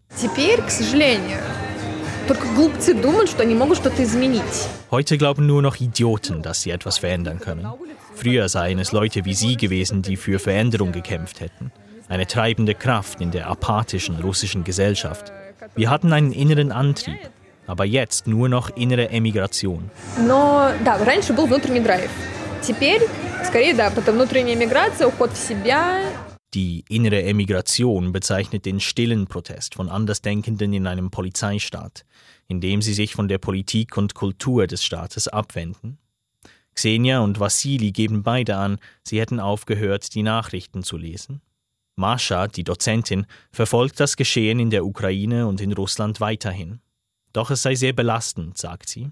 Heute 4.89 5.17
glauben 5.17 5.45
nur 5.45 5.61
noch 5.61 5.75
Idioten, 5.79 6.41
dass 6.41 6.63
sie 6.63 6.71
etwas 6.71 6.97
verändern 6.97 7.39
können. 7.39 7.67
Früher 8.15 8.49
seien 8.49 8.79
es 8.79 8.91
Leute 8.91 9.25
wie 9.25 9.35
sie 9.35 9.57
gewesen, 9.57 10.01
die 10.01 10.17
für 10.17 10.39
Veränderung 10.39 10.91
gekämpft 10.91 11.39
hätten. 11.39 11.71
Eine 12.07 12.25
treibende 12.25 12.73
Kraft 12.73 13.21
in 13.21 13.31
der 13.31 13.47
apathischen 13.47 14.15
russischen 14.19 14.63
Gesellschaft. 14.63 15.31
Wir 15.75 15.89
hatten 15.89 16.13
einen 16.13 16.31
inneren 16.31 16.71
Antrieb, 16.71 17.17
aber 17.67 17.85
jetzt 17.85 18.25
nur 18.25 18.49
noch 18.49 18.75
innere 18.75 19.09
Emigration. 19.09 19.91
Но 20.27 20.71
да, 20.83 20.97
раньше 21.03 21.33
был 21.33 21.45
внутренний 21.45 21.81
драйв. 21.81 22.09
Теперь, 22.61 23.01
скорее, 23.45 23.73
да, 23.73 23.89
это 23.89 24.11
внутренняя 24.11 24.55
миграция, 24.55 25.07
уход 25.07 25.31
в 25.31 25.38
себя. 25.38 26.01
Die 26.55 26.85
innere 26.88 27.21
Emigration 27.23 28.13
bezeichnet 28.13 28.65
den 28.65 28.79
stillen 28.79 29.27
Protest 29.27 29.75
von 29.75 29.89
Andersdenkenden 29.89 30.71
in 30.71 30.88
einem 30.88 31.11
Polizeistaat, 31.11 32.05
in 32.47 32.61
dem 32.61 32.81
sie 32.81 32.93
sich 32.93 33.13
von 33.13 33.27
der 33.27 33.39
Politik 33.39 33.97
und 33.97 34.13
Kultur 34.13 34.65
des 34.65 34.83
Staates 34.83 35.27
abwenden. 35.27 35.97
Xenia 36.73 37.19
und 37.19 37.39
Vassili 37.39 37.91
geben 37.91 38.23
beide 38.23 38.55
an, 38.55 38.79
sie 39.03 39.19
hätten 39.19 39.39
aufgehört, 39.39 40.13
die 40.15 40.23
Nachrichten 40.23 40.83
zu 40.83 40.97
lesen. 40.97 41.41
Mascha, 41.97 42.47
die 42.47 42.63
Dozentin, 42.63 43.25
verfolgt 43.51 43.99
das 43.99 44.17
Geschehen 44.17 44.59
in 44.59 44.69
der 44.69 44.85
Ukraine 44.85 45.47
und 45.47 45.61
in 45.61 45.71
Russland 45.73 46.19
weiterhin. 46.19 46.79
Doch 47.32 47.50
es 47.50 47.62
sei 47.62 47.76
sehr 47.76 47.92
belastend, 47.92 48.58
sagt 48.58 48.88
sie. 48.88 49.10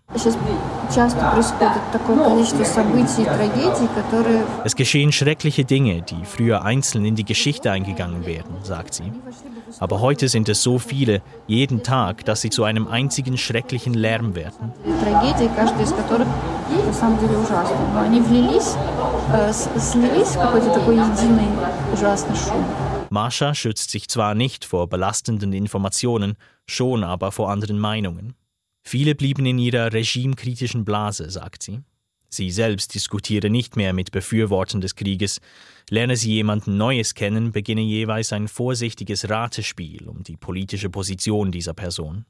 Es 4.64 4.74
geschehen 4.74 5.12
schreckliche 5.12 5.64
Dinge, 5.64 6.02
die 6.02 6.24
früher 6.24 6.64
einzeln 6.64 7.04
in 7.04 7.14
die 7.14 7.24
Geschichte 7.24 7.70
eingegangen 7.70 8.26
wären, 8.26 8.56
sagt 8.64 8.94
sie. 8.94 9.12
Aber 9.78 10.00
heute 10.00 10.28
sind 10.28 10.48
es 10.48 10.62
so 10.62 10.80
viele, 10.80 11.22
jeden 11.46 11.84
Tag, 11.84 12.24
dass 12.24 12.40
sie 12.40 12.50
zu 12.50 12.64
einem 12.64 12.88
einzigen 12.88 13.38
schrecklichen 13.38 13.94
Lärm 13.94 14.34
werden. 14.34 14.72
Marsha 23.10 23.54
schützt 23.54 23.90
sich 23.90 24.08
zwar 24.08 24.34
nicht 24.34 24.64
vor 24.64 24.88
belastenden 24.88 25.52
Informationen, 25.52 26.36
schon 26.66 27.04
aber 27.04 27.32
vor 27.32 27.50
anderen 27.50 27.78
Meinungen. 27.78 28.34
Viele 28.82 29.14
blieben 29.14 29.44
in 29.46 29.58
ihrer 29.58 29.92
regimekritischen 29.92 30.84
Blase, 30.84 31.30
sagt 31.30 31.62
sie. 31.62 31.82
Sie 32.30 32.50
selbst 32.50 32.94
diskutiere 32.94 33.48
nicht 33.48 33.76
mehr 33.76 33.92
mit 33.92 34.12
Befürwortern 34.12 34.80
des 34.80 34.94
Krieges. 34.94 35.40
Lerne 35.88 36.16
sie 36.16 36.32
jemanden 36.32 36.76
Neues 36.76 37.14
kennen, 37.14 37.52
beginne 37.52 37.80
jeweils 37.80 38.32
ein 38.32 38.48
vorsichtiges 38.48 39.30
Ratespiel 39.30 40.08
um 40.08 40.22
die 40.22 40.36
politische 40.36 40.90
Position 40.90 41.50
dieser 41.50 41.72
Person. 41.72 42.26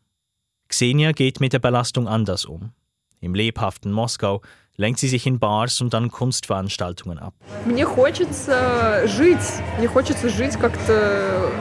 Xenia 0.69 1.13
geht 1.13 1.41
mit 1.41 1.53
der 1.53 1.59
Belastung 1.59 2.07
anders 2.07 2.45
um. 2.45 2.73
Im 3.21 3.35
lebhaften 3.35 3.91
Moskau 3.91 4.43
lenkt 4.78 5.00
sie 5.00 5.08
sich 5.08 5.26
in 5.28 5.40
Bars 5.40 5.82
und 5.82 5.94
an 5.96 6.10
Kunstveranstaltungen 6.10 7.20
ab. 7.20 7.34
Мне 7.66 7.86
хочется 7.86 9.08
жить. 9.08 9.62
Мне 9.78 9.88
хочется 9.88 10.30
жить 10.30 10.58
как-то 10.60 11.52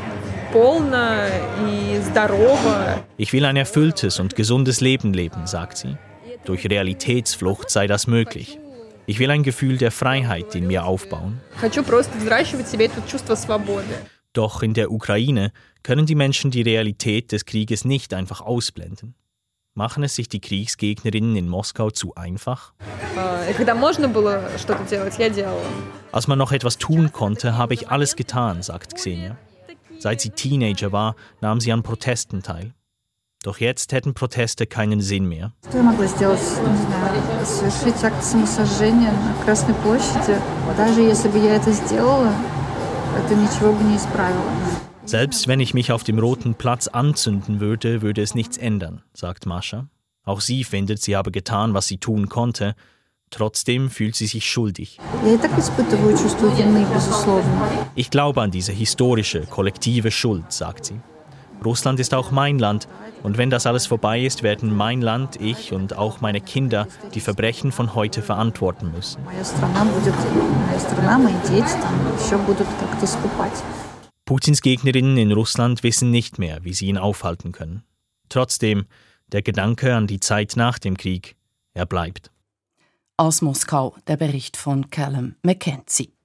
ich 3.16 3.32
will 3.32 3.44
ein 3.46 3.56
erfülltes 3.56 4.20
und 4.20 4.36
gesundes 4.36 4.82
Leben 4.82 5.14
leben, 5.14 5.46
sagt 5.46 5.78
sie. 5.78 5.96
Durch 6.44 6.68
Realitätsflucht 6.68 7.70
sei 7.70 7.86
das 7.86 8.06
möglich. 8.06 8.58
Ich 9.06 9.18
will 9.18 9.30
ein 9.30 9.44
Gefühl 9.44 9.78
der 9.78 9.90
Freiheit 9.90 10.54
in 10.54 10.66
mir 10.66 10.84
aufbauen. 10.84 11.40
Doch 14.34 14.62
in 14.62 14.74
der 14.74 14.92
Ukraine 14.92 15.52
können 15.82 16.04
die 16.04 16.14
Menschen 16.14 16.50
die 16.50 16.62
Realität 16.62 17.32
des 17.32 17.46
Krieges 17.46 17.86
nicht 17.86 18.12
einfach 18.12 18.42
ausblenden. 18.42 19.14
Machen 19.77 20.01
es 20.01 20.15
sich 20.15 20.27
die 20.27 20.41
Kriegsgegnerinnen 20.41 21.35
in 21.35 21.47
Moskau 21.47 21.91
zu 21.91 22.15
einfach? 22.15 22.73
Als 26.11 26.27
man 26.27 26.39
noch 26.39 26.51
etwas 26.51 26.79
tun 26.79 27.11
konnte, 27.11 27.57
habe 27.57 27.75
ich 27.75 27.87
alles 27.87 28.15
getan, 28.15 28.63
sagt 28.63 28.95
Xenia. 28.95 29.37
Seit 29.99 30.19
sie 30.21 30.31
Teenager 30.31 30.91
war, 30.91 31.15
nahm 31.41 31.59
sie 31.59 31.71
an 31.71 31.83
Protesten 31.83 32.41
teil. 32.41 32.73
Doch 33.43 33.59
jetzt 33.59 33.93
hätten 33.93 34.15
Proteste 34.15 34.65
keinen 34.65 34.99
Sinn 34.99 35.29
mehr. 35.29 35.53
Selbst 45.07 45.47
wenn 45.47 45.59
ich 45.59 45.73
mich 45.73 45.91
auf 45.91 46.03
dem 46.03 46.19
Roten 46.19 46.53
Platz 46.53 46.87
anzünden 46.87 47.59
würde, 47.59 48.01
würde 48.01 48.21
es 48.21 48.35
nichts 48.35 48.57
ändern, 48.57 49.01
sagt 49.13 49.45
Mascha. 49.45 49.87
Auch 50.25 50.41
sie 50.41 50.63
findet, 50.63 51.01
sie 51.01 51.15
habe 51.15 51.31
getan, 51.31 51.73
was 51.73 51.87
sie 51.87 51.97
tun 51.97 52.29
konnte, 52.29 52.75
Trotzdem 53.29 53.89
fühlt 53.89 54.15
sie 54.15 54.25
sich 54.25 54.49
schuldig. 54.49 54.99
Ich 57.95 58.09
glaube 58.09 58.41
an 58.41 58.51
diese 58.51 58.71
historische, 58.71 59.41
kollektive 59.41 60.11
Schuld, 60.11 60.51
sagt 60.53 60.85
sie. 60.85 60.99
Russland 61.65 61.99
ist 61.99 62.13
auch 62.13 62.31
mein 62.31 62.59
Land 62.59 62.87
und 63.23 63.37
wenn 63.37 63.49
das 63.49 63.65
alles 63.65 63.85
vorbei 63.87 64.21
ist, 64.21 64.43
werden 64.43 64.75
mein 64.75 65.01
Land, 65.01 65.41
ich 65.41 65.73
und 65.73 65.97
auch 65.97 66.21
meine 66.21 66.39
Kinder 66.39 66.87
die 67.15 67.19
Verbrechen 67.19 67.71
von 67.71 67.95
heute 67.95 68.21
verantworten 68.21 68.91
müssen. 68.91 69.21
Putins 74.27 74.61
Gegnerinnen 74.61 75.15
in 75.15 75.31
Russland 75.31 75.83
wissen 75.83 76.11
nicht 76.11 76.37
mehr, 76.37 76.65
wie 76.65 76.73
sie 76.73 76.87
ihn 76.87 76.97
aufhalten 76.97 77.53
können. 77.53 77.83
Trotzdem, 78.27 78.85
der 79.31 79.41
Gedanke 79.41 79.95
an 79.95 80.05
die 80.05 80.19
Zeit 80.19 80.57
nach 80.57 80.79
dem 80.79 80.97
Krieg, 80.97 81.37
er 81.73 81.85
bleibt. 81.85 82.29
Aus 83.15 83.41
Moskau 83.41 83.95
der 84.05 84.17
Bericht 84.17 84.57
von 84.57 84.89
Callum 84.89 85.35
McKenzie. 85.43 86.16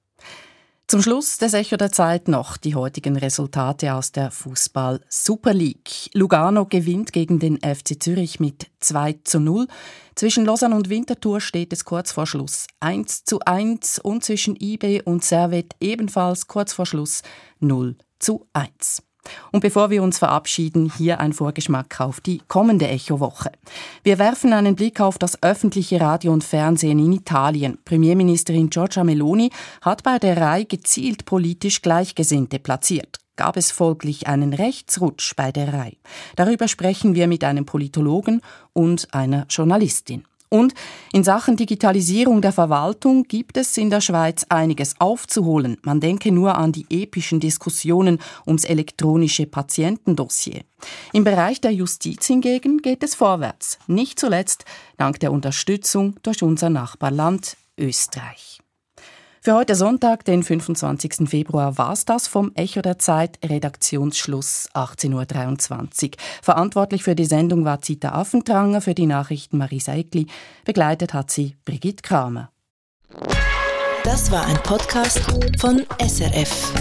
Zum 0.93 1.01
Schluss 1.01 1.39
des 1.39 1.55
Echo 1.55 1.79
der 1.79 1.91
Zeit 1.91 2.29
noch 2.29 2.59
die 2.59 2.75
heutigen 2.75 3.17
Resultate 3.17 3.95
aus 3.95 4.13
der 4.13 4.31
Fußball 4.31 5.01
Super 5.09 5.55
League. 5.55 6.11
Lugano 6.13 6.67
gewinnt 6.67 7.15
gegen 7.15 7.39
den 7.39 7.57
FC 7.57 7.97
Zürich 7.99 8.41
mit 8.41 8.67
2 8.81 9.21
zu 9.25 9.41
0. 9.41 9.69
Zwischen 10.17 10.45
Lausanne 10.45 10.77
und 10.77 10.91
Winterthur 10.91 11.41
steht 11.41 11.73
es 11.73 11.87
kurz 11.87 12.13
vor 12.13 12.27
Schluss 12.27 12.67
1 12.81 13.25
zu 13.25 13.41
1 13.41 14.01
und 14.01 14.23
zwischen 14.23 14.55
IB 14.55 15.01
und 15.07 15.25
Servet 15.25 15.73
ebenfalls 15.81 16.47
kurz 16.47 16.75
vor 16.75 16.85
Schluss 16.85 17.23
0 17.61 17.97
zu 18.19 18.47
1. 18.53 19.03
Und 19.51 19.61
bevor 19.61 19.91
wir 19.91 20.03
uns 20.03 20.19
verabschieden, 20.19 20.93
hier 20.97 21.21
ein 21.21 21.33
Vorgeschmack 21.33 22.01
auf 22.01 22.21
die 22.21 22.41
kommende 22.49 22.89
Echo-Woche. 22.89 23.53
Wir 24.03 24.19
werfen 24.19 24.53
einen 24.53 24.75
Blick 24.75 25.01
auf 25.01 25.19
das 25.19 25.43
öffentliche 25.43 26.01
Radio 26.01 26.33
und 26.33 26.45
Fernsehen 26.45 26.99
in 26.99 27.13
Italien. 27.13 27.79
Premierministerin 27.85 28.71
Giorgia 28.71 29.05
Meloni 29.05 29.51
hat 29.81 30.03
bei 30.03 30.19
der 30.19 30.37
RAI 30.37 30.65
gezielt 30.65 31.25
politisch 31.25 31.83
Gleichgesinnte 31.83 32.59
platziert 32.59 33.23
gab 33.37 33.57
es 33.57 33.71
folglich 33.71 34.29
einen 34.29 34.53
Rechtsrutsch 34.53 35.35
bei 35.35 35.53
der 35.53 35.73
RAI. 35.73 35.97
Darüber 36.37 36.69
sprechen 36.69 37.15
wir 37.15 37.27
mit 37.27 37.45
einem 37.45 37.65
Politologen 37.65 38.43
und 38.73 39.13
einer 39.15 39.47
Journalistin. 39.49 40.25
Und 40.53 40.75
in 41.15 41.25
Sachen 41.25 41.57
Digitalisierung 41.57 42.43
der 42.43 42.53
Verwaltung 42.53 43.23
gibt 43.23 43.57
es 43.57 43.75
in 43.79 43.89
der 43.89 44.03
Schweiz 44.03 44.45
einiges 44.51 45.01
aufzuholen. 45.01 45.79
Man 45.83 45.99
denke 45.99 46.31
nur 46.31 46.57
an 46.57 46.73
die 46.73 46.85
epischen 46.91 47.41
Diskussionen 47.41 48.19
ums 48.47 48.65
elektronische 48.65 49.47
Patientendossier. 49.47 50.65
Im 51.15 51.25
Bereich 51.25 51.63
der 51.63 51.73
Justiz 51.73 52.27
hingegen 52.27 52.83
geht 52.83 53.03
es 53.03 53.15
vorwärts, 53.15 53.79
nicht 53.87 54.21
zuletzt 54.21 54.67
dank 54.99 55.19
der 55.21 55.33
Unterstützung 55.33 56.17
durch 56.23 56.43
unser 56.43 56.69
Nachbarland 56.69 57.57
Österreich. 57.79 58.61
Für 59.45 59.55
heute 59.55 59.75
Sonntag, 59.75 60.25
den 60.25 60.45
25. 60.45 61.29
Februar, 61.29 61.77
war 61.77 61.95
es 61.95 62.05
das 62.05 62.29
vom 62.29 62.53
Echo 62.55 62.81
der 62.81 63.01
Zeit, 63.01 63.41
Redaktionsschluss 63.45 64.69
18.23 64.73 66.05
Uhr. 66.05 66.11
Verantwortlich 66.41 67.03
für 67.03 67.17
die 67.17 67.25
Sendung 67.25 67.65
war 67.65 67.83
Zita 67.83 68.11
Affentranger, 68.11 68.81
für 68.81 68.95
die 68.95 69.07
Nachrichten 69.07 69.59
Marisa 69.59 69.95
Eckli. 69.95 70.29
Begleitet 70.65 71.13
hat 71.13 71.33
sie 71.33 71.57
Brigitte 71.65 72.03
Kramer. 72.03 72.53
Das 74.05 74.31
war 74.31 74.47
ein 74.47 74.63
Podcast 74.63 75.21
von 75.59 75.83
SRF. 76.01 76.73